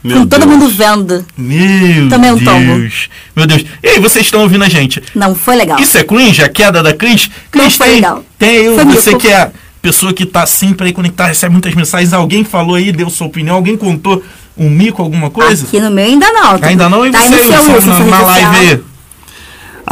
[0.01, 0.51] Meu com todo Deus.
[0.51, 1.25] mundo vendo.
[1.37, 2.43] Meu Também um Deus.
[2.49, 2.89] tombo.
[3.35, 3.65] Meu Deus.
[3.83, 5.03] E aí, vocês estão ouvindo a gente?
[5.13, 5.77] Não foi legal.
[5.79, 6.41] Isso é cringe?
[6.41, 7.29] A queda da Cris?
[7.51, 8.23] Cris, foi tem, legal.
[8.39, 9.21] tem aí, Foi você mico.
[9.21, 13.09] que é pessoa que tá sempre aí conectada, recebe muitas mensagens, alguém falou aí, deu
[13.09, 14.23] sua opinião, alguém contou
[14.57, 15.65] um mico, alguma coisa?
[15.65, 16.59] Aqui no meu ainda não.
[16.61, 17.05] Ainda não?
[17.05, 18.90] E tá você, no seu Wilson, na, na live aí?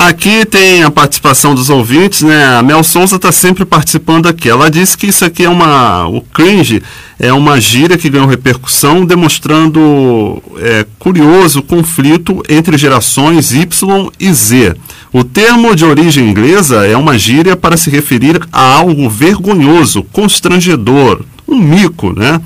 [0.01, 2.57] Aqui tem a participação dos ouvintes, né?
[2.57, 4.47] A Mel Souza está sempre participando aqui.
[4.47, 6.07] Ela disse que isso aqui é uma.
[6.07, 6.81] O cringe
[7.19, 14.73] é uma gíria que ganhou repercussão, demonstrando é, curioso conflito entre gerações Y e Z.
[15.11, 21.25] O termo de origem inglesa é uma gíria para se referir a algo vergonhoso, constrangedor,
[21.45, 22.39] um mico, né?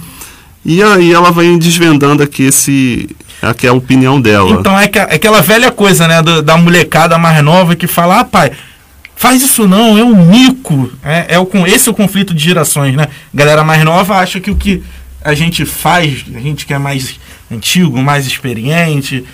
[0.66, 3.10] E aí ela vai desvendando aqui esse.
[3.42, 4.52] Aqui a opinião dela.
[4.52, 8.22] Então é, que- é aquela velha coisa, né, do- da molecada mais nova que fala,
[8.22, 8.52] ah, pai,
[9.18, 10.90] faz isso não, é um mico.
[11.04, 13.08] É, é o, com- esse é o conflito de gerações, né?
[13.34, 14.82] Galera mais nova acha que o que
[15.22, 17.20] a gente faz, a gente que é mais
[17.52, 19.26] antigo, mais experiente,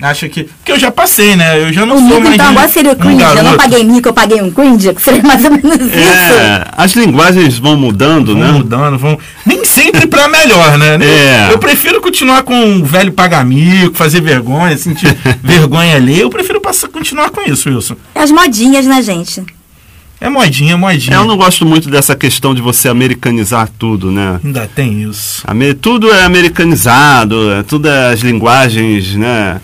[0.00, 0.44] acha que.
[0.44, 1.60] Porque eu já passei, né?
[1.62, 2.34] Eu já não O sou mico, mais.
[2.34, 3.22] então, de- agora seria o um cringe.
[3.22, 4.94] eu não paguei mico, eu paguei um cringe.
[4.98, 5.96] Seria mais ou menos isso.
[5.98, 8.52] É, as linguagens vão mudando, Vão né?
[8.52, 9.18] mudando, vão.
[9.46, 10.98] Nem sempre pra melhor, né?
[11.00, 11.52] É.
[11.52, 16.20] Eu prefiro continuar com o velho pagamico, fazer vergonha, sentir vergonha ali.
[16.20, 17.96] Eu prefiro passar, continuar com isso, Wilson.
[18.14, 19.42] É as modinhas, né, gente?
[20.20, 21.14] É modinha, modinha.
[21.16, 24.40] Eu não gosto muito dessa questão de você americanizar tudo, né?
[24.44, 25.44] Ainda tem isso.
[25.80, 29.60] Tudo é americanizado, é- tudo é as linguagens, né?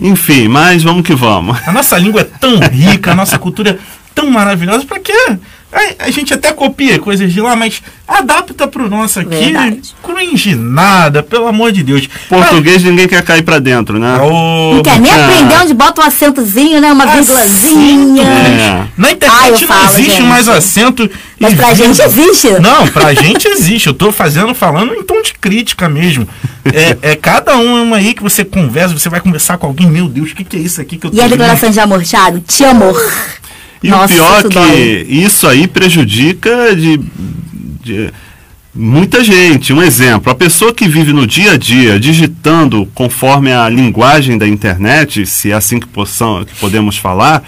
[0.00, 1.58] Enfim, mas vamos que vamos.
[1.66, 3.78] A nossa língua é tão rica, a nossa cultura é
[4.14, 4.84] tão maravilhosa.
[4.84, 5.36] Pra quê
[5.72, 9.28] A, a gente até copia coisas de lá, mas adapta pro nosso aqui.
[9.30, 9.80] Verdade.
[10.02, 12.08] Cringe nada, pelo amor de Deus.
[12.28, 14.16] Português ninguém quer cair pra dentro, né?
[14.16, 15.26] Não quer nem Ah.
[15.26, 16.92] aprender onde bota o acentozinho, né?
[16.92, 18.22] Uma vírgulazinha.
[18.22, 18.86] É.
[18.96, 20.22] Na Ah, internet eu não falo, existe gente.
[20.22, 21.10] mais acento.
[21.38, 22.06] Mas e pra gente vírgula.
[22.06, 22.48] existe.
[22.60, 23.88] Não, pra gente existe.
[23.88, 26.26] Eu tô fazendo, falando em tom de crítica mesmo.
[26.64, 30.30] É, é cada um aí que você conversa, você vai conversar com alguém, meu Deus,
[30.30, 32.40] o que, que é isso aqui que eu tô E a declaração de amor, Thiago?
[32.40, 32.96] Te amor.
[33.82, 35.06] E Nossa, o pior isso que dói.
[35.08, 37.00] isso aí prejudica de,
[37.82, 38.10] de
[38.74, 39.72] muita gente.
[39.72, 44.46] Um exemplo, a pessoa que vive no dia a dia digitando conforme a linguagem da
[44.46, 47.42] internet, se é assim que, possam, que podemos falar,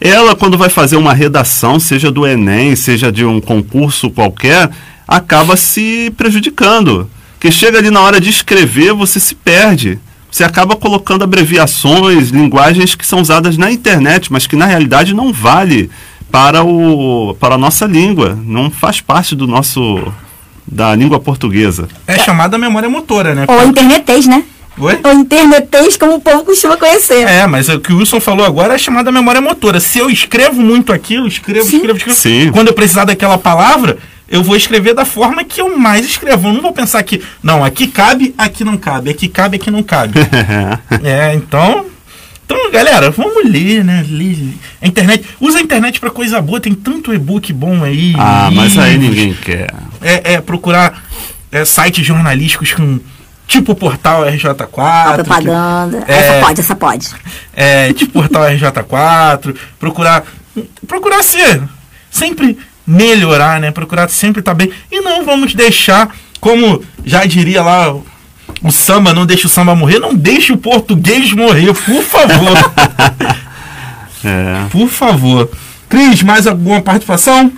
[0.00, 4.70] ela quando vai fazer uma redação, seja do Enem, seja de um concurso qualquer,
[5.06, 7.10] acaba se prejudicando.
[7.32, 9.98] Porque chega ali na hora de escrever, você se perde.
[10.30, 15.32] Você acaba colocando abreviações, linguagens que são usadas na internet, mas que na realidade não
[15.32, 15.90] vale
[16.30, 18.38] para, o, para a nossa língua.
[18.44, 20.12] Não faz parte do nosso
[20.70, 21.88] da língua portuguesa.
[22.06, 23.46] É chamada memória motora, né?
[23.48, 24.44] Ou internetês, né?
[24.78, 25.00] Oi?
[25.02, 27.26] Ou internetês, como o povo costuma conhecer.
[27.26, 29.80] É, mas o que o Wilson falou agora é chamada memória motora.
[29.80, 32.18] Se eu escrevo muito aquilo, escrevo, escrevo, escrevo.
[32.18, 32.52] Sim.
[32.52, 36.48] Quando eu precisar daquela palavra, eu vou escrever da forma que eu mais escrevo.
[36.48, 39.82] Eu não vou pensar que, não, aqui cabe, aqui não cabe, aqui cabe, aqui não
[39.82, 40.18] cabe.
[41.02, 41.86] é, então.
[42.44, 44.04] Então, galera, vamos ler, né?
[44.08, 44.54] Ler.
[44.80, 45.24] A internet.
[45.38, 48.14] Usa a internet pra coisa boa, tem tanto e-book bom aí.
[48.18, 49.16] ah, mas aí livros.
[49.16, 49.70] ninguém quer.
[50.00, 51.04] É, é procurar
[51.52, 52.98] é, sites jornalísticos com.
[53.46, 54.78] Tipo o portal RJ4.
[54.78, 56.02] A propaganda.
[56.02, 57.08] que- Essa é, pode, essa pode.
[57.54, 60.22] é, tipo portal RJ4, procurar
[60.86, 61.62] procurar ser
[62.10, 62.58] sempre
[62.88, 63.70] melhorar, né?
[63.70, 67.94] Procurar sempre estar bem e não vamos deixar como já diria lá
[68.62, 72.56] o, samba não deixa o samba morrer, não deixe o português morrer, por favor.
[74.24, 74.66] É.
[74.72, 75.48] por favor.
[75.88, 77.52] Cris, mais alguma participação?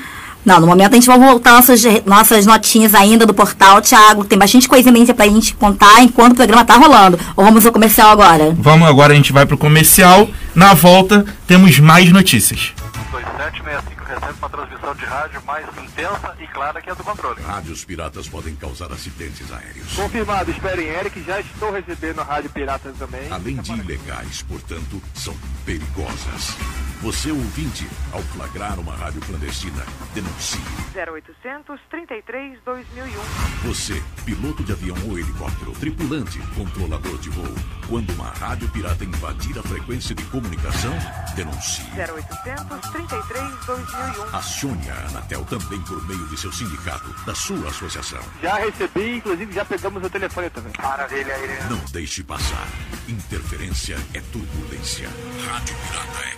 [0.45, 4.25] Não, no momento a gente vai voltar nossas, nossas notinhas ainda do portal, Thiago.
[4.25, 7.19] Tem bastante coisa ainda pra gente contar enquanto o programa tá rolando.
[7.35, 8.55] Ou vamos ao comercial agora?
[8.59, 10.29] Vamos agora, a gente vai pro comercial.
[10.55, 12.75] Na volta, temos mais notícias.
[13.11, 17.41] 2765 recebe uma transmissão de rádio mais intensa e clara que a do controle.
[17.43, 19.95] Rádios piratas podem causar acidentes aéreos.
[19.95, 23.31] Confirmado, esperem Eric, já estou recebendo a rádio pirata também.
[23.31, 26.57] Além de ilegais, portanto, são perigosas.
[27.03, 30.61] Você, ouvinte, ao flagrar uma rádio clandestina, denuncie.
[30.95, 33.69] 0800 33 2001.
[33.69, 37.55] Você, piloto de avião ou helicóptero, tripulante, controlador de voo,
[37.89, 40.93] quando uma rádio pirata invadir a frequência de comunicação,
[41.35, 41.87] denuncie.
[41.97, 44.00] 0800 33 2001.
[44.33, 48.21] Acione a Anatel também por meio de seu sindicato, da sua associação.
[48.43, 50.73] Já recebi, inclusive já pegamos o telefone também.
[50.81, 51.71] Maravilha, Irene.
[51.71, 52.67] Não deixe passar.
[53.09, 55.09] Interferência é turbulência.
[55.47, 56.35] Rádio pirata é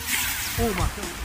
[0.57, 1.23] crime.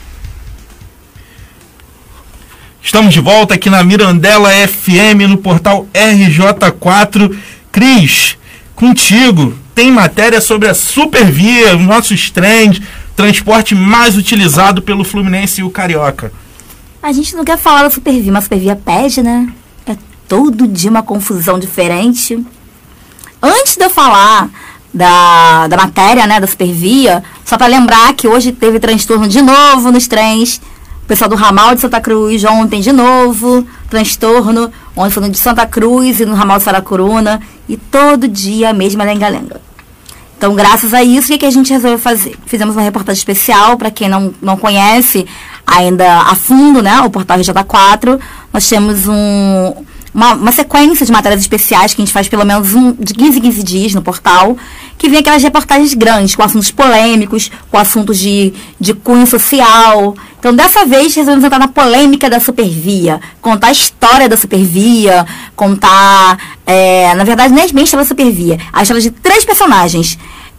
[2.81, 7.37] Estamos de volta aqui na Mirandela FM, no portal RJ4.
[7.71, 8.37] Cris,
[8.73, 12.81] contigo, tem matéria sobre a Supervia, os nossos trens,
[13.19, 16.31] transporte mais utilizado pelo Fluminense e o Carioca.
[17.03, 19.51] A gente não quer falar da Supervia, mas a Supervia pede, né?
[19.85, 22.41] É todo dia uma confusão diferente.
[23.43, 24.49] Antes de eu falar
[24.93, 29.91] da, da matéria, né, da Supervia, só para lembrar que hoje teve transtorno de novo
[29.91, 30.61] nos trens.
[31.03, 34.71] O pessoal do ramal de Santa Cruz ontem de novo, transtorno.
[34.95, 37.41] Ontem foi no de Santa Cruz e no ramal de Saracuruna.
[37.67, 39.59] E todo dia a mesma lenga-lenga.
[40.39, 42.33] Então, graças a isso, o que, que a gente resolveu fazer?
[42.45, 45.27] Fizemos uma reportagem especial, para quem não, não conhece
[45.67, 48.17] ainda a fundo, né, o portal RJ4.
[48.53, 49.73] Nós temos um,
[50.13, 53.37] uma, uma sequência de matérias especiais que a gente faz pelo menos um, de 15
[53.37, 54.57] em 15 dias no portal,
[54.97, 60.15] que vem aquelas reportagens grandes, com assuntos polêmicos, com assuntos de, de cunho social.
[60.39, 66.37] Então, dessa vez, resolvemos entrar na polêmica da Supervia, contar a história da Supervia, contar,
[66.65, 70.17] é, na verdade, nem bem a história da Supervia, a história de três personagens.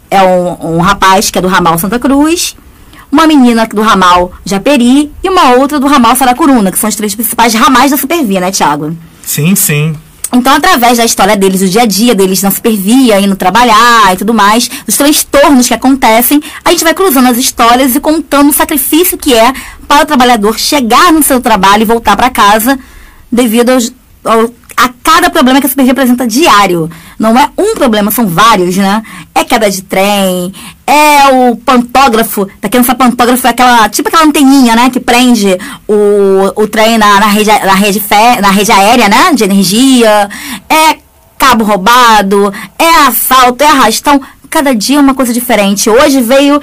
[0.09, 2.55] É um, um rapaz que é do ramal Santa Cruz,
[3.11, 7.13] uma menina do ramal Japeri e uma outra do ramal Saracuruna, que são os três
[7.13, 8.95] principais ramais da Supervia, né, Thiago?
[9.25, 9.95] Sim, sim.
[10.33, 14.17] Então, através da história deles, do dia a dia deles na supervia, indo trabalhar e
[14.17, 18.53] tudo mais, dos transtornos que acontecem, a gente vai cruzando as histórias e contando o
[18.53, 19.53] sacrifício que é
[19.87, 22.79] para o trabalhador chegar no seu trabalho e voltar para casa
[23.29, 24.49] devido aos, ao,
[24.85, 26.89] a cada problema que a supervia apresenta diário.
[27.19, 29.03] Não é um problema, são vários, né?
[29.35, 30.53] É queda de trem,
[30.87, 35.57] é o pantógrafo, quem não sabe, pantógrafo é aquela, tipo aquela anteninha, né, que prende
[35.87, 40.29] o, o trem na, na, rede, na, rede fe, na rede aérea, né, de energia,
[40.69, 40.97] é
[41.37, 45.89] cabo roubado, é assalto, é arrastão, cada dia é uma coisa diferente.
[45.89, 46.61] Hoje veio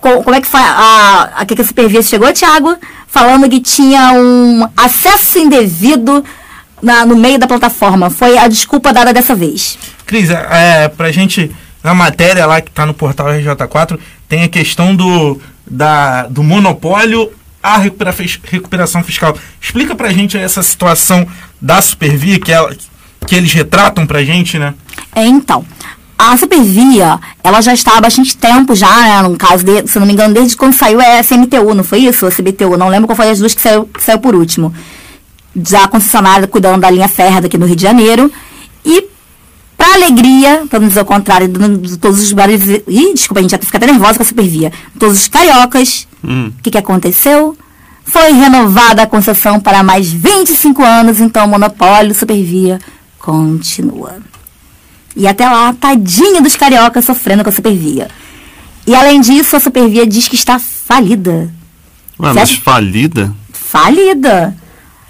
[0.00, 2.76] co- como é que foi a, a, que a Supervia chegou, Thiago?
[3.06, 6.24] Falando que tinha um acesso indevido
[6.82, 8.10] na- no meio da plataforma.
[8.10, 9.78] Foi a desculpa dada dessa vez.
[10.04, 11.50] Cris, é, pra gente,
[11.82, 17.30] na matéria lá que tá no portal RJ4, tem a questão do, da, do monopólio
[17.62, 19.36] à recupera- recuperação fiscal.
[19.60, 21.26] Explica pra gente essa situação
[21.60, 22.74] da Supervia que, ela,
[23.26, 24.74] que eles retratam pra gente, né?
[25.14, 25.64] É, então,
[26.18, 30.06] a Supervia, ela já está há bastante tempo já, né, no caso, de, se não
[30.06, 32.26] me engano, desde quando saiu a SMTU, não foi isso?
[32.26, 34.72] A CBTU, não lembro qual foi as duas que saiu, que saiu por último.
[35.64, 38.30] Já concessionária cuidando da linha férrea daqui no Rio de Janeiro.
[38.84, 39.06] E,
[39.76, 42.62] para alegria, para não dizer o contrário, de, todos os bares...
[42.86, 44.72] Ih, desculpa, a gente já fica até nervosa com a Supervia.
[44.98, 47.56] Todos os cariocas, o que, que aconteceu?
[48.04, 52.78] Foi renovada a concessão para mais 25 anos, então o monopólio Supervia
[53.18, 54.16] continua.
[55.16, 58.08] E até lá, tadinha dos cariocas sofrendo com a Supervia.
[58.86, 61.52] E além disso, a Supervia diz que está falida.
[62.20, 63.34] Ué, mas falida?
[63.52, 64.56] Falida.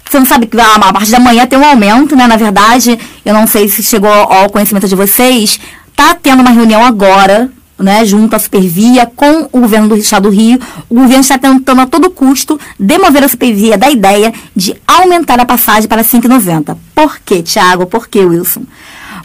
[0.09, 2.27] Você não sabe que a partir da manhã tem um aumento, né?
[2.27, 5.59] Na verdade, eu não sei se chegou ao conhecimento de vocês.
[5.95, 8.05] Tá tendo uma reunião agora, né?
[8.05, 10.59] Junto à Supervia com o governo do Estado do Rio.
[10.89, 15.45] O governo está tentando a todo custo demover a Supervia da ideia de aumentar a
[15.45, 16.77] passagem para R$ 5,90.
[16.95, 17.85] Por quê, Thiago?
[17.85, 18.63] Por quê, Wilson?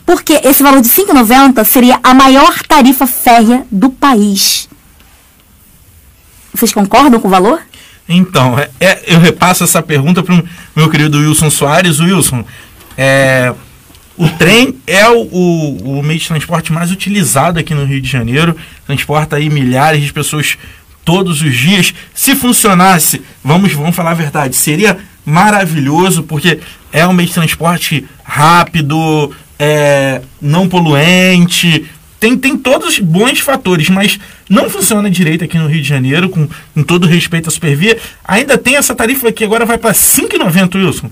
[0.05, 4.69] Porque esse valor de R$ 5,90 seria a maior tarifa férrea do país.
[6.53, 7.61] Vocês concordam com o valor?
[8.09, 12.01] Então, é- é, eu repasso essa pergunta para o meu querido Wilson Soares.
[12.01, 12.45] Wilson,
[12.97, 13.53] é,
[14.17, 18.09] o trem é o, o, o meio de transporte mais utilizado aqui no Rio de
[18.09, 18.57] Janeiro.
[18.87, 20.59] Transporta aí milhares de pessoas
[21.05, 21.95] todos os dias.
[22.15, 26.59] Se funcionasse, vamos, vamos falar a verdade, seria maravilhoso, porque
[26.93, 31.87] é um meio de transporte rápido, é, não poluente,
[32.23, 34.17] tem, tem todos os bons fatores, mas
[34.49, 37.99] não funciona direito aqui no Rio de Janeiro, com, com todo respeito à Supervia.
[38.25, 41.11] Ainda tem essa tarifa que agora vai para R$ 5,90, Wilson.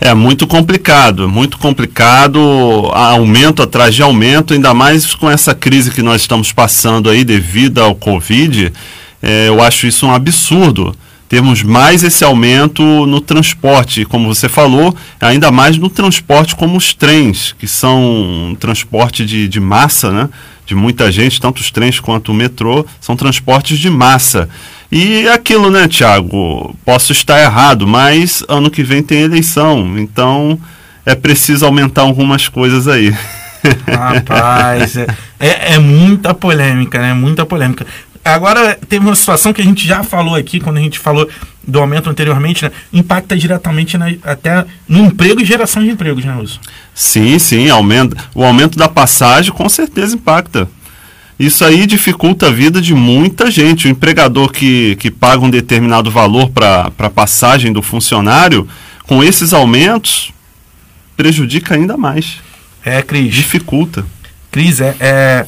[0.00, 2.40] É muito complicado, muito complicado,
[2.94, 7.80] aumento atrás de aumento, ainda mais com essa crise que nós estamos passando aí devido
[7.80, 8.72] ao Covid.
[9.22, 10.96] É, eu acho isso um absurdo.
[11.28, 16.94] Termos mais esse aumento no transporte, como você falou, ainda mais no transporte como os
[16.94, 20.28] trens, que são um transporte de, de massa, né?
[20.64, 24.48] De muita gente, tanto os trens quanto o metrô, são transportes de massa.
[24.90, 26.74] E aquilo, né, Tiago?
[26.82, 30.58] Posso estar errado, mas ano que vem tem eleição, então
[31.04, 33.14] é preciso aumentar algumas coisas aí.
[33.86, 35.06] Rapaz, é,
[35.38, 37.12] é, é muita polêmica, né?
[37.12, 37.86] Muita polêmica.
[38.34, 41.28] Agora, teve uma situação que a gente já falou aqui, quando a gente falou
[41.66, 42.70] do aumento anteriormente, né?
[42.92, 46.60] Impacta diretamente na- até no emprego e geração de empregos, né, Wilson?
[46.94, 48.16] Sim, sim, aumenta.
[48.34, 50.68] O aumento da passagem com certeza impacta.
[51.38, 53.86] Isso aí dificulta a vida de muita gente.
[53.86, 58.66] O empregador que, que paga um determinado valor para a passagem do funcionário,
[59.06, 60.32] com esses aumentos,
[61.16, 62.38] prejudica ainda mais.
[62.84, 63.32] É, Cris.
[63.34, 64.04] Dificulta.
[64.50, 65.46] Cris, é, é,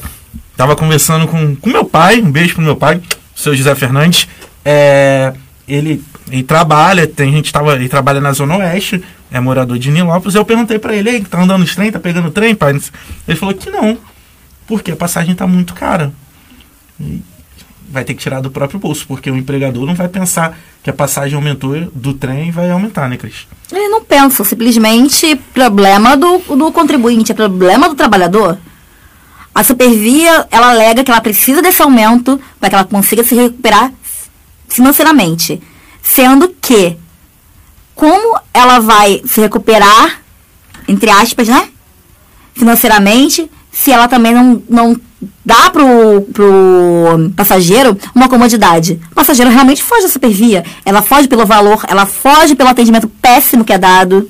[0.55, 3.01] tava conversando com, com meu pai, um beijo pro meu pai,
[3.35, 4.27] o seu José Fernandes.
[4.63, 5.33] É,
[5.67, 10.35] ele, ele trabalha, tem gente tava, ele trabalha na Zona Oeste, é morador de Nilópolis.
[10.35, 12.79] Eu perguntei pra ele, tá andando nos trem, tá pegando trem, pai?
[13.27, 13.97] Ele falou que não,
[14.67, 16.11] porque a passagem tá muito cara.
[16.99, 17.21] E
[17.91, 20.93] vai ter que tirar do próprio bolso, porque o empregador não vai pensar que a
[20.93, 23.47] passagem aumentou do trem vai aumentar, né, Cris?
[23.71, 28.57] Ele não pensa, simplesmente problema do, do contribuinte, é problema do trabalhador.
[29.53, 33.91] A Supervia, ela alega que ela precisa desse aumento para que ela consiga se recuperar
[34.67, 35.61] financeiramente.
[36.01, 36.97] Sendo que,
[37.93, 40.21] como ela vai se recuperar,
[40.87, 41.69] entre aspas, né?
[42.53, 44.99] Financeiramente, se ela também não, não
[45.45, 48.99] dá pro, pro passageiro uma comodidade.
[49.11, 50.63] O passageiro realmente foge da supervia.
[50.85, 54.29] Ela foge pelo valor, ela foge pelo atendimento péssimo que é dado.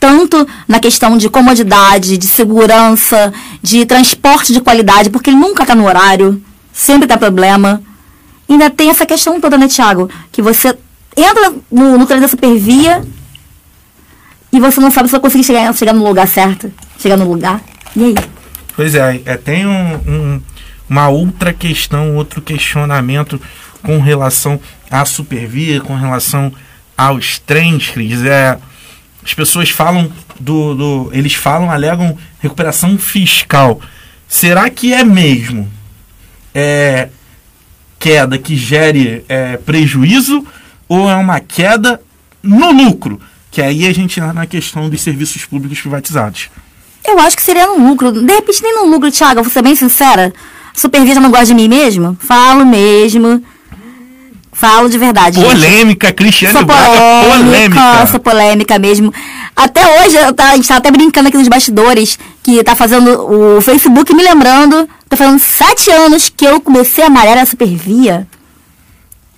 [0.00, 3.32] Tanto na questão de comodidade, de segurança,
[3.62, 7.82] de transporte de qualidade, porque ele nunca está no horário, sempre dá problema.
[8.48, 10.08] Ainda tem essa questão toda, né, Thiago?
[10.32, 10.76] Que você
[11.16, 13.02] entra no, no trem da supervia
[14.52, 17.60] e você não sabe se vai conseguir chegar, chegar no lugar certo, chegar no lugar.
[17.94, 18.14] E aí?
[18.74, 20.42] Pois é, é tem um, um-
[20.88, 23.40] uma outra questão, outro questionamento
[23.82, 24.58] com relação
[24.90, 26.52] à supervia, com relação
[26.96, 28.24] aos trens, Cris.
[28.24, 28.58] É,
[29.24, 31.10] as pessoas falam do, do.
[31.12, 33.80] Eles falam, alegam recuperação fiscal.
[34.28, 35.70] Será que é mesmo
[36.54, 37.08] é,
[37.98, 40.46] queda que gere é, prejuízo
[40.88, 42.00] ou é uma queda
[42.42, 43.20] no lucro?
[43.50, 46.48] Que aí a gente entra na questão dos serviços públicos privatizados.
[47.04, 48.12] Eu acho que seria no lucro.
[48.12, 50.32] De repente, nem no lucro, Thiago, vou ser bem sincera.
[50.74, 52.16] Supervia já não gosta de mim mesmo?
[52.20, 53.42] Falo mesmo.
[54.52, 55.40] Falo de verdade.
[55.40, 55.48] gente.
[55.48, 58.06] Polêmica, Cristiane Sou Braga, polêmica, polêmica.
[58.06, 59.12] sou polêmica mesmo.
[59.56, 63.10] Até hoje, eu tá- a gente tá até brincando aqui nos bastidores, que tá fazendo
[63.56, 68.26] o Facebook me lembrando, tá fazendo sete anos que eu comecei a malhar a Supervia.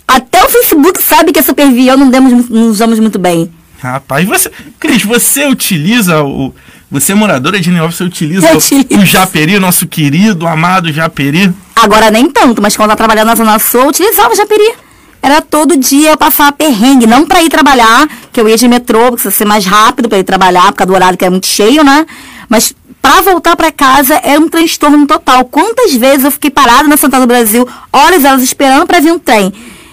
[0.06, 3.50] Até o Facebook sabe que a Supervia e eu não, demos, não usamos muito bem.
[3.80, 4.50] Rapaz, você.
[4.78, 6.54] Cris, você utiliza o.
[6.90, 11.50] Você é moradora de Nova, você utiliza o, o Japeri, nosso querido, amado Japeri.
[11.74, 14.74] Agora nem tanto, mas quando eu tava trabalhando na Zona Sul, eu utilizava o Japeri.
[15.22, 19.10] Era todo dia eu passava perrengue, não pra ir trabalhar, que eu ia de metrô,
[19.10, 21.46] porque ia ser mais rápido pra ir trabalhar, por causa do horário que é muito
[21.46, 22.04] cheio, né?
[22.48, 25.44] Mas pra voltar pra casa é um transtorno total.
[25.44, 29.18] Quantas vezes eu fiquei parada na Central do Brasil, horas elas esperando pra vir um
[29.18, 29.52] trem,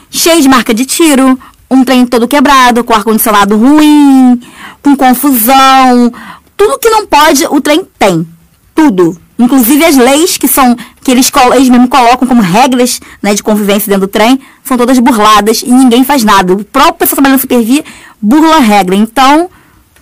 [0.10, 4.42] cheio de marca de tiro, um trem todo quebrado, com ar-condicionado ruim,
[4.82, 6.12] com confusão.
[6.58, 8.28] Tudo que não pode, o trem tem
[8.74, 9.16] tudo.
[9.40, 13.88] Inclusive as leis que são que eles, eles mesmo colocam como regras né, de convivência
[13.90, 16.54] dentro do trem são todas burladas e ninguém faz nada.
[16.54, 17.84] O próprio pessoal trabalhando na Supervia
[18.22, 18.96] burla a regra.
[18.96, 19.50] Então,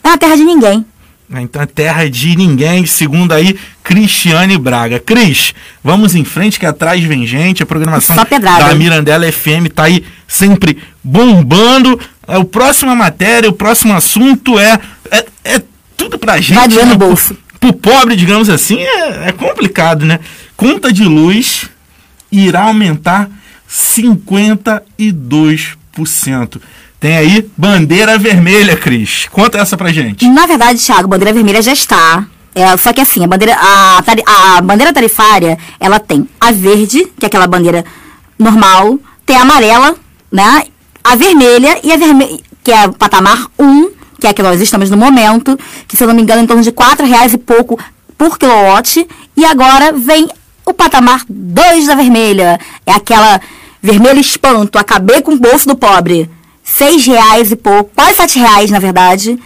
[0.03, 0.83] é uma terra de ninguém.
[1.29, 1.41] né?
[1.41, 4.99] Então é terra de ninguém, segundo aí Cristiane Braga.
[4.99, 7.61] Cris, vamos em frente que atrás vem gente.
[7.61, 8.65] A programação pedrada.
[8.65, 11.99] da Mirandela FM tá aí sempre bombando.
[12.27, 14.79] É, o próxima matéria, o próximo assunto é,
[15.11, 15.61] é, é
[15.95, 16.55] tudo pra gente.
[16.55, 16.85] Vai no né?
[16.97, 17.37] Pro- bolso.
[17.59, 20.19] Pro pobre, digamos assim, é, é complicado, né?
[20.55, 21.67] Conta de luz
[22.31, 23.29] irá aumentar
[23.69, 26.61] 52%.
[26.99, 29.27] Tem aí bandeira vermelha, Cris.
[29.31, 30.27] Conta essa pra gente.
[30.27, 32.25] Na verdade, Thiago, bandeira vermelha já está.
[32.55, 34.03] É, só que assim, a bandeira, a,
[34.57, 37.85] a bandeira tarifária, ela tem a verde, que é aquela bandeira
[38.37, 39.95] normal, tem a amarela,
[40.31, 40.63] né?
[41.03, 43.89] A vermelha e a vermelha, que é o patamar 1,
[44.19, 45.57] que é que nós estamos no momento,
[45.87, 47.79] que se eu não me engano, em torno de 4 reais e pouco
[48.17, 49.07] por quilowatt.
[49.35, 50.27] E agora vem
[50.65, 52.59] o patamar 2 da vermelha.
[52.85, 53.39] É aquela
[53.81, 56.29] vermelha espanto, acabei com o bolso do pobre.
[56.63, 59.39] 6 reais e pouco, quase 7 reais, na verdade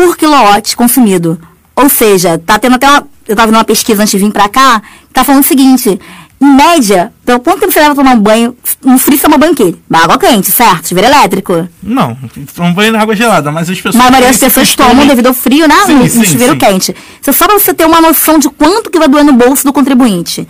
[0.00, 1.38] por quilowatt consumido.
[1.76, 3.06] Ou seja, tá tendo até uma.
[3.28, 6.00] Eu tava vendo uma pesquisa antes de vir pra cá, que tá falando o seguinte:
[6.40, 9.36] em média, pelo quanto tempo você leva pra tomar um banho, um frio você toma
[9.36, 9.78] banho quente?
[9.92, 10.88] Água quente, certo?
[10.88, 11.68] Chuveiro elétrico.
[11.82, 12.16] Não,
[12.60, 13.94] um banho na água gelada, mas as pessoas.
[13.96, 15.74] Mas a maioria das pessoas costume- tomam devido ao frio, né?
[15.84, 16.58] Sim, no sim, chuveiro sim.
[16.58, 16.96] quente.
[17.20, 19.64] Isso é só pra você ter uma noção de quanto que vai doer no bolso
[19.64, 20.48] do contribuinte.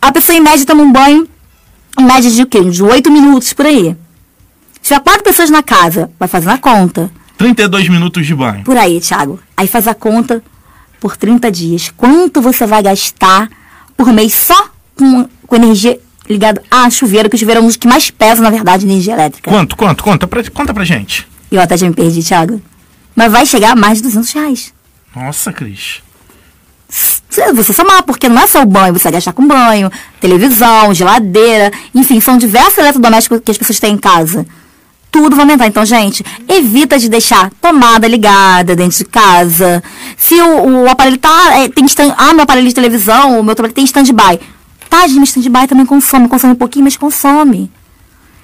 [0.00, 1.28] A pessoa, em média, toma um banho,
[1.98, 2.62] em média de o quê?
[2.64, 3.94] De 8 minutos por aí.
[4.80, 7.10] Se tiver quatro pessoas na casa, vai fazendo a conta.
[7.36, 8.64] 32 minutos de banho.
[8.64, 9.38] Por aí, Thiago.
[9.54, 10.42] Aí faz a conta
[10.98, 11.92] por 30 dias.
[11.94, 13.50] Quanto você vai gastar
[13.98, 14.69] por mês só
[15.00, 15.98] com, com energia
[16.28, 19.14] ligada a chuveiro, que o chuveiro é um dos que mais pesa, na verdade, energia
[19.14, 19.50] elétrica.
[19.50, 20.04] Quanto, quanto?
[20.04, 21.26] Conta pra, conta pra gente.
[21.50, 22.60] Eu até já me perdi, Thiago.
[23.16, 24.72] Mas vai chegar a mais de 200 reais.
[25.14, 26.02] Nossa, Cris.
[27.54, 29.90] Você somar, porque não é só o banho, você vai gastar com banho,
[30.20, 34.44] televisão, geladeira, enfim, são diversos eletrodomésticos que as pessoas têm em casa.
[35.10, 35.66] Tudo vai aumentar.
[35.66, 39.82] Então, gente, evita de deixar tomada ligada dentro de casa.
[40.16, 41.58] Se o, o aparelho tá.
[41.58, 44.38] é, tem stand, ah, meu aparelho de televisão, o meu aparelho tem stand-by.
[44.90, 46.28] Tá, gente, mas stand-by também consome.
[46.28, 47.70] Consome um pouquinho, mas consome.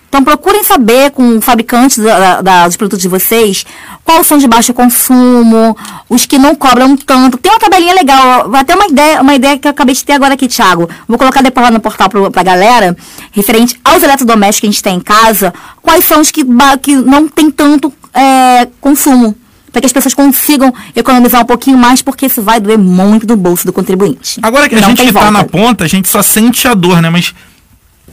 [0.08, 3.66] Então procurem saber com o fabricante da- da- dos produtos de vocês
[4.04, 5.76] quais são de baixo consumo,
[6.08, 7.36] os que não cobram tanto.
[7.36, 10.12] Tem uma tabelinha legal, vai ter uma ideia, uma ideia que eu acabei de ter
[10.12, 10.88] agora aqui, Thiago.
[11.08, 12.96] Vou colocar depois lá no portal pro, pra galera,
[13.32, 16.44] referente aos eletrodomésticos que a gente tem em casa, quais são os que,
[16.80, 19.34] que não tem tanto é, consumo.
[19.76, 23.36] Para que as pessoas consigam economizar um pouquinho mais, porque isso vai doer muito no
[23.36, 24.40] bolso do contribuinte.
[24.42, 25.30] Agora que a Não gente tá volta.
[25.30, 27.10] na ponta, a gente só sente a dor, né?
[27.10, 27.34] Mas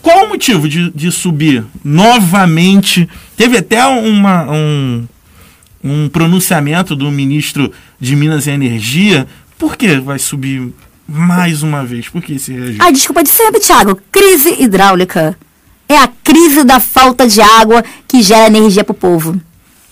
[0.01, 3.07] qual o motivo de, de subir novamente?
[3.37, 5.07] Teve até uma, um,
[5.81, 9.25] um pronunciamento do ministro de Minas e Energia.
[9.57, 10.69] Por que vai subir
[11.07, 12.09] mais uma vez?
[12.09, 12.81] Por que esse reajuste?
[12.81, 13.97] Ah, desculpa de sempre, Thiago.
[14.11, 15.37] Crise hidráulica.
[15.87, 19.39] É a crise da falta de água que gera energia pro povo.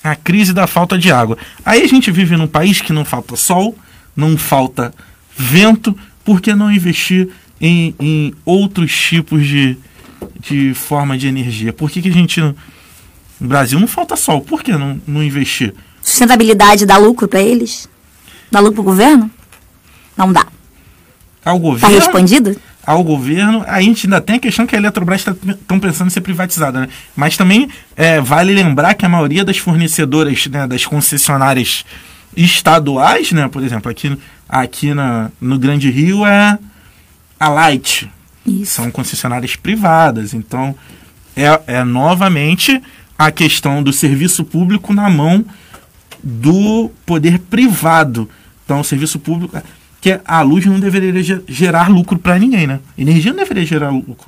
[0.04, 1.38] A crise da falta de água.
[1.64, 3.78] Aí a gente vive num país que não falta sol,
[4.16, 4.93] não falta
[5.36, 7.30] vento, por que não investir
[7.60, 9.78] em, em outros tipos de,
[10.39, 11.72] de forma de energia?
[11.72, 12.41] Por que, que a gente.
[12.41, 15.74] No Brasil não falta sol, por que não, não investir?
[16.02, 17.89] Sustentabilidade dá lucro pra eles?
[18.52, 19.30] Dá lucro pro governo?
[20.18, 20.45] Não dá.
[21.44, 21.96] Ao Tá governo.
[21.96, 22.56] respondido?
[22.86, 23.64] ao governo.
[23.68, 26.89] A gente ainda tem a questão que a Eletrobras estão pensando em ser privatizada, né?
[27.16, 31.86] Mas também é, vale lembrar que a maioria das fornecedoras, né, das concessionárias
[32.36, 34.18] estaduais, né, por exemplo, aqui,
[34.48, 36.58] aqui na, no Grande Rio é
[37.39, 38.10] a Light.
[38.66, 40.34] São concessionárias privadas.
[40.34, 40.76] Então,
[41.36, 42.82] é, é novamente
[43.18, 45.46] a questão do serviço público na mão
[46.24, 48.28] do poder privado.
[48.66, 49.56] Então, o serviço público.
[50.02, 52.80] Que a luz não deveria ge- gerar lucro para ninguém, né?
[52.97, 54.26] Energia não deveria gerar lucro.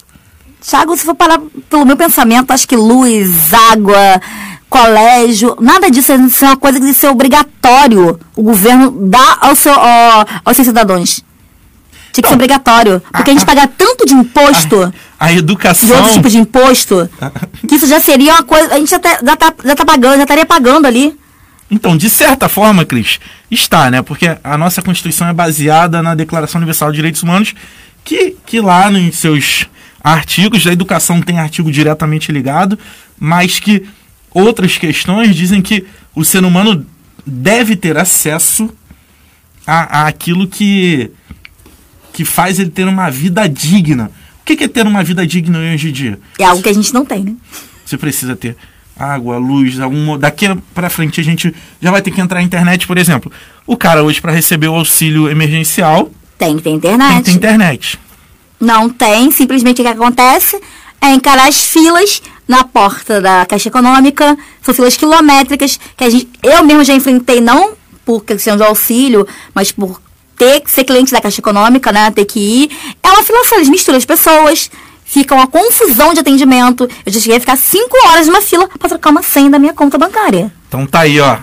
[0.61, 4.21] Tiago, se for parar pelo meu pensamento, acho que luz, água,
[4.69, 9.38] colégio, nada disso é isso é uma coisa que deve ser obrigatório o governo dar
[9.41, 11.24] ao seu, ao- aos seus cidadãos.
[12.11, 13.01] Tinha que ser obrigatório.
[13.11, 15.95] Porque a gente paga tanto de imposto, A de educação.
[15.97, 17.09] outros tipos de imposto,
[17.67, 18.74] que isso já seria uma coisa.
[18.76, 21.17] A gente já tá, já tá, já tá pagando, já estaria pagando ali.
[21.74, 23.19] Então, de certa forma, Cris,
[23.49, 24.03] está, né?
[24.03, 27.55] Porque a nossa Constituição é baseada na Declaração Universal de Direitos Humanos,
[28.05, 29.65] que, que lá nos seus
[30.03, 32.78] artigos da educação tem artigo diretamente ligado,
[33.19, 33.88] mas que
[34.30, 36.86] outras questões dizem que o ser humano
[37.26, 38.69] deve ter acesso
[39.65, 41.09] a, a aquilo que,
[42.13, 44.11] que faz ele ter uma vida digna.
[44.41, 46.19] O que que é ter uma vida digna hoje em dia?
[46.38, 47.36] É algo que a gente não tem, né?
[47.84, 48.55] Você precisa ter
[48.97, 52.85] água, luz, algum daqui para frente a gente já vai ter que entrar na internet,
[52.87, 53.31] por exemplo.
[53.65, 57.17] O cara hoje para receber o auxílio emergencial Tem que ter tem internet.
[57.17, 57.99] que ter internet.
[58.59, 60.59] Não tem, simplesmente o que acontece
[61.01, 66.29] é encarar as filas na porta da Caixa Econômica, são filas quilométricas, que a gente,
[66.41, 67.73] eu mesmo já enfrentei, não
[68.05, 70.01] por questão de auxílio, mas por
[70.37, 72.69] ter que ser cliente da Caixa Econômica, né, ter que ir.
[73.01, 74.69] É uma fila só, eles misturam as pessoas,
[75.14, 76.89] fica uma confusão de atendimento.
[77.05, 79.74] Eu já cheguei a ficar cinco horas numa fila para trocar uma senha da minha
[79.74, 80.51] conta bancária.
[80.68, 81.38] Então tá aí, ó.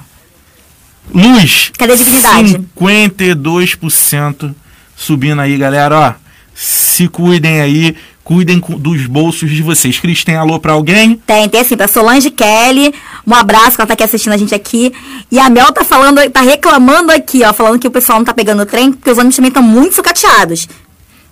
[1.15, 1.71] Luz.
[1.79, 2.61] Cadê a dignidade?
[2.77, 4.55] 52%
[4.97, 6.15] subindo aí, galera, ó.
[6.55, 9.99] Se cuidem aí, cuidem cu- dos bolsos de vocês.
[9.99, 11.17] Cris, tem alô pra alguém?
[11.27, 12.95] Tem, tem assim, pra Solange Kelly,
[13.27, 14.93] um abraço, que ela tá aqui assistindo a gente aqui.
[15.31, 18.35] E a Mel tá falando, tá reclamando aqui, ó, falando que o pessoal não tá
[18.35, 20.69] pegando o trem, porque os ônibus também estão muito sucateados.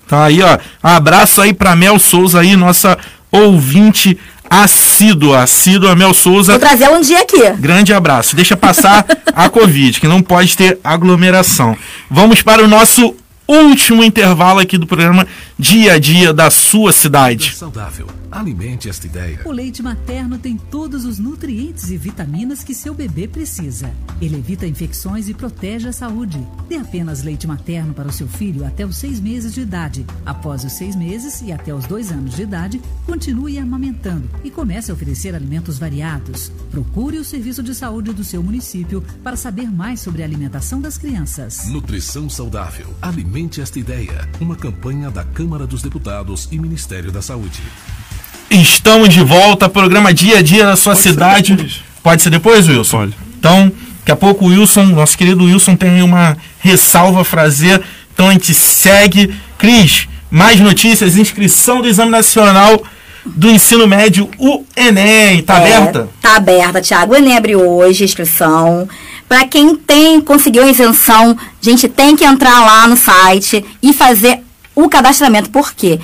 [0.09, 0.59] Então aí, ó.
[0.83, 2.97] Abraço aí pra Mel Souza aí, nossa
[3.31, 5.43] ouvinte assídua.
[5.43, 6.53] Assídua Mel Souza.
[6.53, 7.51] Vou trazer um dia aqui.
[7.59, 8.35] Grande abraço.
[8.35, 9.05] Deixa passar
[9.35, 11.77] a Covid, que não pode ter aglomeração.
[12.11, 13.15] Vamos para o nosso
[13.47, 15.27] último intervalo aqui do programa
[15.61, 17.53] Dia a Dia da sua cidade.
[17.53, 18.07] Saudável.
[18.31, 19.41] Alimente esta ideia.
[19.45, 23.91] O leite materno tem todos os nutrientes e vitaminas que seu bebê precisa.
[24.21, 26.39] Ele evita infecções e protege a saúde.
[26.69, 30.07] Dê apenas leite materno para o seu filho até os seis meses de idade.
[30.25, 34.93] Após os seis meses e até os dois anos de idade, continue amamentando e comece
[34.93, 36.53] a oferecer alimentos variados.
[36.71, 40.97] Procure o serviço de saúde do seu município para saber mais sobre a alimentação das
[40.97, 41.67] crianças.
[41.67, 42.95] Nutrição saudável.
[43.03, 44.29] Alimente esta ideia.
[44.41, 47.63] Uma campanha da Câmara dos Deputados e Ministério da Saúde.
[48.51, 51.83] Estamos de volta, programa Dia a Dia da sua cidade.
[52.03, 52.99] Pode ser depois, Wilson?
[52.99, 53.17] Pode.
[53.39, 57.83] Então, daqui a pouco o Wilson, nosso querido Wilson, tem aí uma ressalva a fazer.
[58.13, 59.35] Então a gente segue.
[59.57, 62.83] Cris, mais notícias, inscrição do Exame Nacional
[63.27, 65.43] do Ensino Médio, o Enem.
[65.43, 66.09] Tá É, aberta?
[66.21, 67.13] Tá aberta, Thiago.
[67.13, 68.89] O Enem abriu hoje a inscrição.
[69.29, 74.41] Pra quem tem, conseguiu a isenção, gente, tem que entrar lá no site e fazer
[74.85, 75.51] o cadastramento.
[75.51, 75.99] Por quê?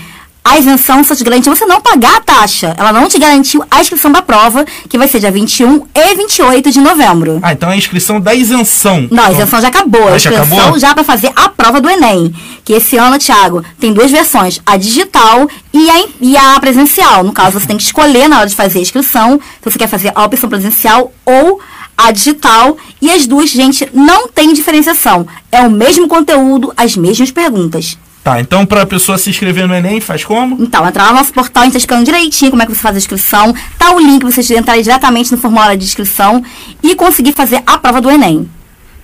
[0.46, 2.74] A isenção só te garantiu você não pagar a taxa.
[2.76, 6.70] Ela não te garantiu a inscrição da prova, que vai ser dia 21 e 28
[6.70, 7.38] de novembro.
[7.42, 9.08] Ah, então é a inscrição da isenção.
[9.10, 10.02] Não, a isenção já acabou.
[10.06, 10.78] Ah, A já inscrição acabou?
[10.78, 12.34] já para fazer a prova do Enem.
[12.62, 17.24] Que esse ano, Thiago, tem duas versões: a digital e a, e a presencial.
[17.24, 19.88] No caso, você tem que escolher na hora de fazer a inscrição se você quer
[19.88, 21.58] fazer a opção presencial ou
[21.96, 22.76] a digital.
[23.00, 25.26] E as duas, gente, não tem diferenciação.
[25.50, 27.96] É o mesmo conteúdo, as mesmas perguntas.
[28.24, 30.56] Tá, então pra pessoa se inscrever no Enem, faz como?
[30.58, 32.80] Então, entrar lá no nosso portal, a gente tá explicando direitinho como é que você
[32.80, 33.54] faz a inscrição.
[33.78, 36.42] Tá o link pra vocês entrarem diretamente no formulário de inscrição
[36.82, 38.48] e conseguir fazer a prova do Enem.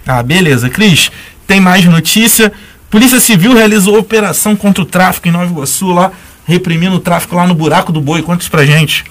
[0.07, 0.71] Ah, beleza.
[0.71, 1.13] Cris,
[1.47, 2.51] tem mais notícia.
[2.89, 6.13] Polícia Civil realizou operação contra o tráfico em Nova Iguaçu, lá,
[6.47, 8.23] reprimindo o tráfico lá no Buraco do Boi.
[8.23, 9.05] Conta isso pra gente.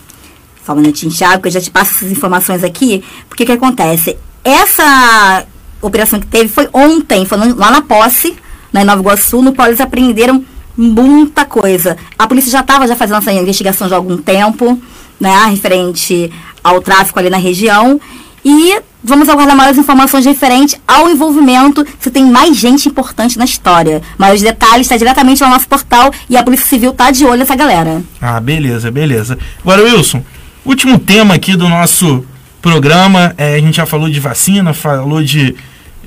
[0.65, 3.03] Só um minutinho, Thiago, que eu já te passo essas informações aqui.
[3.29, 4.17] Porque o que acontece?
[4.43, 5.45] Essa
[5.79, 8.35] operação que teve foi ontem, foi lá na posse,
[8.71, 10.43] né, em Nova Iguaçu, no qual eles apreenderam
[10.77, 11.97] muita coisa.
[12.17, 14.81] A polícia já estava já fazendo essa investigação já há algum tempo,
[15.19, 16.31] né, referente
[16.63, 17.99] ao tráfico ali na região.
[18.43, 24.01] E vamos aguardar maiores informações referente ao envolvimento, se tem mais gente importante na história.
[24.17, 27.55] Maiores detalhes está diretamente no nosso portal e a Polícia Civil tá de olho nessa
[27.55, 28.01] galera.
[28.21, 29.37] Ah, beleza, beleza.
[29.61, 30.23] Agora, Wilson,
[30.65, 32.25] último tema aqui do nosso
[32.61, 33.33] programa.
[33.37, 35.55] é, a gente já falou de vacina, falou de,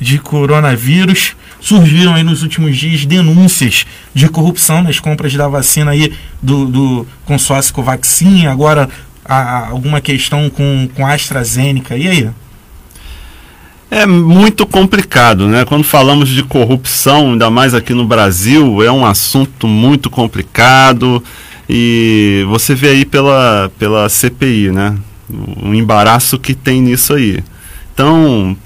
[0.00, 1.34] de coronavírus.
[1.62, 7.06] Surgiram aí nos últimos dias denúncias de corrupção nas compras da vacina aí do, do
[7.24, 8.46] consórcio Covaxin.
[8.46, 8.88] Agora,
[9.24, 11.96] a- alguma questão com, com AstraZeneca.
[11.96, 12.30] E aí?
[13.90, 15.64] É muito complicado, né?
[15.64, 21.22] Quando falamos de corrupção, ainda mais aqui no Brasil, é um assunto muito complicado
[21.68, 24.96] e você vê aí pela, pela CPI, né?
[25.62, 27.44] O embaraço que tem nisso aí.
[27.94, 28.56] Então,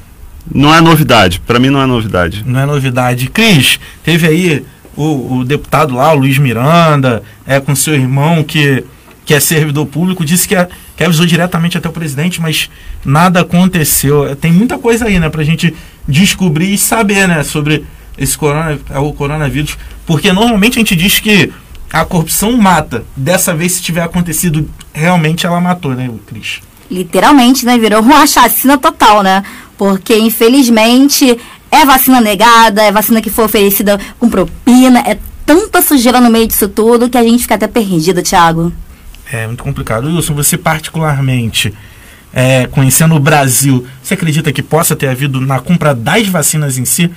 [0.53, 2.44] Não é novidade, para mim não é novidade.
[2.47, 3.28] Não é novidade.
[3.28, 4.64] Cris, teve aí
[4.97, 8.84] o, o deputado lá, o Luiz Miranda, é, com seu irmão que,
[9.24, 12.70] que é servidor público, disse que, é, que avisou diretamente até o presidente, mas
[13.05, 14.34] nada aconteceu.
[14.36, 15.74] Tem muita coisa aí, né, pra gente
[16.09, 17.84] descobrir e saber, né, sobre
[18.16, 19.76] esse corona, o coronavírus.
[20.07, 21.53] Porque normalmente a gente diz que
[21.92, 23.05] a corrupção mata.
[23.16, 26.61] Dessa vez, se tiver acontecido, realmente ela matou, né, Cris?
[26.91, 27.78] Literalmente, né?
[27.78, 29.43] Virou uma chacina total, né?
[29.78, 31.39] Porque, infelizmente,
[31.70, 36.47] é vacina negada, é vacina que foi oferecida com propina, é tanta sujeira no meio
[36.47, 38.72] disso tudo que a gente fica até perdido, Thiago.
[39.30, 40.07] É muito complicado.
[40.07, 41.74] Wilson, você particularmente,
[42.32, 46.84] é, conhecendo o Brasil, você acredita que possa ter havido na compra das vacinas em
[46.84, 47.11] si?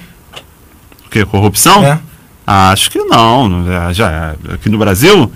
[1.06, 1.24] O que?
[1.26, 1.84] Corrupção?
[1.86, 2.00] É.
[2.46, 3.66] Acho que não.
[3.66, 5.32] Já- Já aqui no Brasil,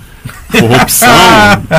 [0.51, 1.09] corrupção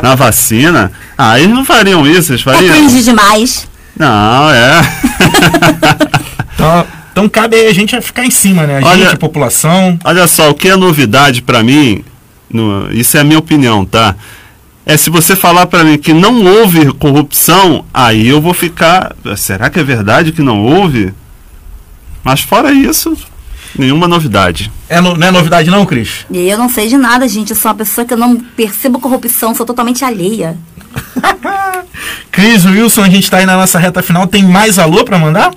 [0.03, 0.91] na vacina.
[1.17, 2.75] Ah, eles não fariam isso, eles É fariam.
[2.75, 3.69] cringe demais.
[3.99, 4.81] Não, é.
[6.55, 8.81] Então, então cabe aí a gente ficar em cima, né?
[8.83, 9.99] A Olha- gente, a população.
[10.05, 12.05] Olha só, o que é novidade pra mim,
[12.51, 14.15] no- isso é a minha opinião, tá?
[14.87, 19.15] É se você falar pra mim que não houve corrupção, aí eu vou ficar.
[19.37, 21.13] Será que é verdade que não houve?
[22.23, 23.17] Mas fora isso,
[23.79, 24.71] nenhuma novidade.
[24.89, 26.27] É no- não é novidade não, Cris?
[26.31, 27.51] E eu não sei de nada, gente.
[27.51, 30.57] Eu sou uma pessoa que eu não percebo corrupção, sou totalmente alheia.
[32.31, 34.27] Cris, Wilson, a gente tá aí na nossa reta final.
[34.27, 35.53] Tem mais alô pra mandar?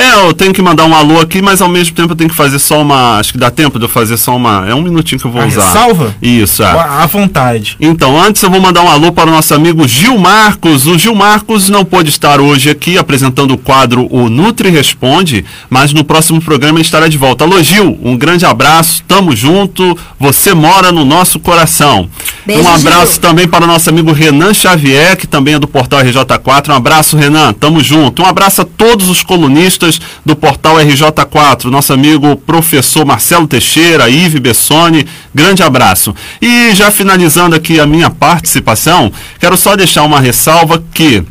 [0.00, 2.36] É, eu tenho que mandar um alô aqui, mas ao mesmo tempo eu tenho que
[2.36, 3.18] fazer só uma.
[3.18, 4.64] Acho que dá tempo de eu fazer só uma.
[4.68, 5.64] É um minutinho que eu vou A usar.
[5.66, 6.14] ressalva?
[6.22, 6.66] Isso, é.
[6.70, 7.76] À vontade.
[7.80, 10.86] Então, antes eu vou mandar um alô para o nosso amigo Gil Marcos.
[10.86, 15.92] O Gil Marcos não pôde estar hoje aqui apresentando o quadro O Nutri Responde, mas
[15.92, 17.44] no próximo programa ele estará de volta.
[17.44, 22.08] Alô, Gil, um grande abraço, tamo junto, você mora no nosso coração.
[22.46, 23.20] Beijo, um abraço Gil.
[23.20, 26.68] também para o nosso amigo Renan Xavier, que também é do Portal RJ4.
[26.68, 28.22] Um abraço, Renan, tamo junto.
[28.22, 29.87] Um abraço a todos os colunistas
[30.24, 36.14] do Portal RJ4, nosso amigo professor Marcelo Teixeira, Ive Bessoni, grande abraço.
[36.42, 41.24] E já finalizando aqui a minha participação, quero só deixar uma ressalva que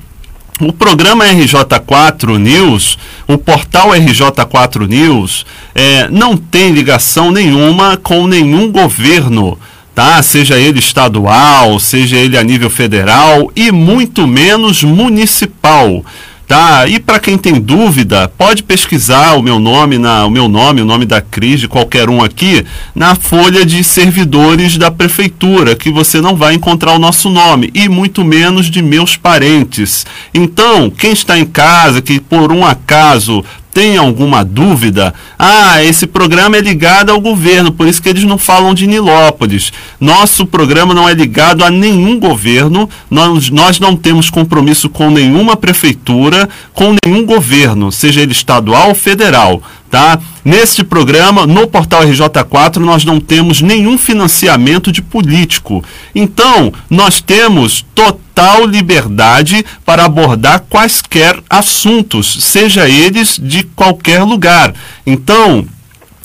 [0.59, 2.97] o programa RJ4 News,
[3.27, 5.45] o portal RJ4 News,
[5.75, 9.57] eh, não tem ligação nenhuma com nenhum governo,
[9.93, 10.21] tá?
[10.23, 16.03] Seja ele estadual, seja ele a nível federal e muito menos municipal.
[16.47, 16.87] Tá?
[16.87, 20.85] E para quem tem dúvida, pode pesquisar o meu nome, na, o meu nome, o
[20.85, 26.21] nome da Cris, de qualquer um aqui, na folha de servidores da prefeitura, que você
[26.21, 30.05] não vai encontrar o nosso nome, e muito menos de meus parentes.
[30.33, 33.43] Então, quem está em casa, que por um acaso
[33.77, 38.35] tem alguma dúvida, ah, esse programa é ligado ao governo, por isso que eles não
[38.35, 39.71] falam de Nilópolis.
[39.99, 45.55] Nosso programa não é ligado a nenhum governo, nós, nós não temos compromisso com nenhuma
[45.55, 49.61] prefeitura, com nenhum governo, seja ele estadual ou federal.
[49.91, 50.19] Tá?
[50.43, 55.83] Neste programa, no portal RJ4, nós não temos nenhum financiamento de político.
[56.15, 58.26] Então, nós temos total
[58.65, 64.73] liberdade para abordar quaisquer assuntos, seja eles de qualquer lugar.
[65.05, 65.67] Então,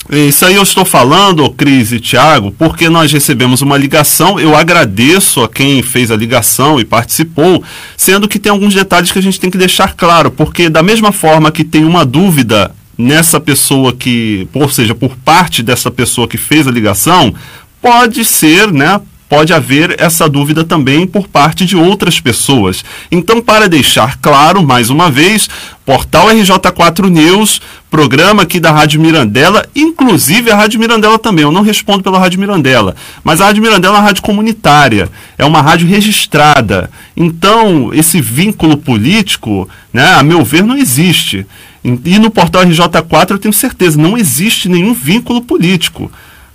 [0.09, 4.39] isso aí eu estou falando, Cris e Tiago, porque nós recebemos uma ligação.
[4.39, 7.63] Eu agradeço a quem fez a ligação e participou,
[7.95, 11.11] sendo que tem alguns detalhes que a gente tem que deixar claro, porque da mesma
[11.11, 16.37] forma que tem uma dúvida nessa pessoa que, ou seja, por parte dessa pessoa que
[16.37, 17.33] fez a ligação,
[17.81, 18.99] pode ser, né?
[19.33, 22.85] Pode haver essa dúvida também por parte de outras pessoas.
[23.11, 25.49] Então, para deixar claro, mais uma vez,
[25.83, 27.59] portal RJ4 News,
[27.89, 31.41] programa aqui da Rádio Mirandela, inclusive a Rádio Mirandela também.
[31.41, 35.43] Eu não respondo pela Rádio Mirandela, mas a Rádio Mirandela é uma rádio comunitária, é
[35.43, 36.91] uma rádio registrada.
[37.17, 41.43] Então, esse vínculo político, né, a meu ver, não existe.
[41.83, 46.11] E no portal RJ4 eu tenho certeza, não existe nenhum vínculo político.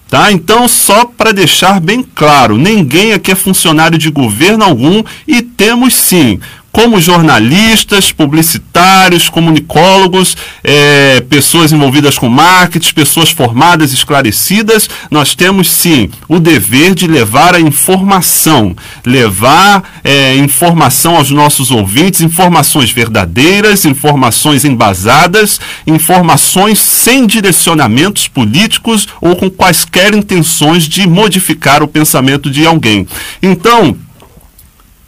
[0.08, 0.32] Tá?
[0.32, 5.94] Então, só para deixar bem claro, ninguém aqui é funcionário de governo algum e temos
[5.94, 6.40] sim,
[6.78, 16.08] como jornalistas, publicitários, comunicólogos, eh, pessoas envolvidas com marketing, pessoas formadas, esclarecidas, nós temos sim
[16.28, 24.64] o dever de levar a informação, levar eh, informação aos nossos ouvintes, informações verdadeiras, informações
[24.64, 33.04] embasadas, informações sem direcionamentos políticos ou com quaisquer intenções de modificar o pensamento de alguém.
[33.42, 33.96] Então,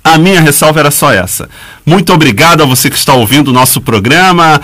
[0.02, 1.48] a minha ressalva era só essa.
[1.84, 4.60] Muito obrigado a você que está ouvindo o nosso programa.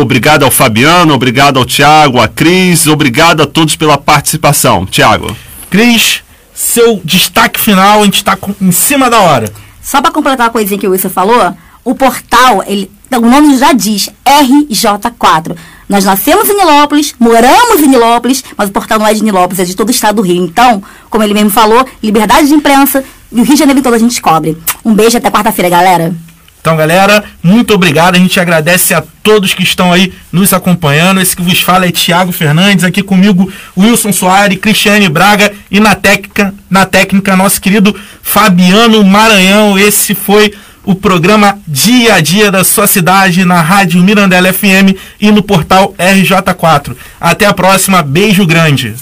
[0.00, 4.84] Obrigado ao Fabiano, obrigado ao Tiago, à Cris, obrigado a todos pela participação.
[4.86, 5.36] Tiago.
[5.70, 6.22] Cris,
[6.52, 9.50] seu destaque final, a gente está em cima da hora.
[9.82, 13.72] Só para completar a coisinha que o Wilson falou, o portal, ele o nome já
[13.72, 15.56] diz RJ4.
[15.90, 19.64] Nós nascemos em Nilópolis, moramos em Nilópolis, mas o portal não é de Nilópolis, é
[19.64, 20.44] de todo o estado do Rio.
[20.44, 20.80] Então,
[21.10, 24.22] como ele mesmo falou, liberdade de imprensa e o Rio de Janeiro todo a gente
[24.22, 24.56] cobre.
[24.84, 26.14] Um beijo até quarta-feira, galera.
[26.60, 28.14] Então, galera, muito obrigado.
[28.14, 31.20] A gente agradece a todos que estão aí nos acompanhando.
[31.20, 35.96] Esse que vos fala é Tiago Fernandes, aqui comigo Wilson Soares, Cristiane Braga e na
[35.96, 39.76] técnica, na técnica nosso querido Fabiano Maranhão.
[39.76, 40.54] Esse foi
[40.90, 45.94] o programa Dia a Dia da sua cidade na Rádio Mirandela FM e no portal
[45.94, 46.96] RJ4.
[47.20, 48.96] Até a próxima, beijo grande.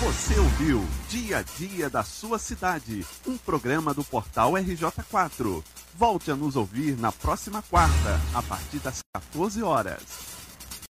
[0.00, 5.60] Você ouviu Dia a Dia da sua cidade, um programa do portal RJ4.
[5.98, 10.37] Volte a nos ouvir na próxima quarta, a partir das 14 horas.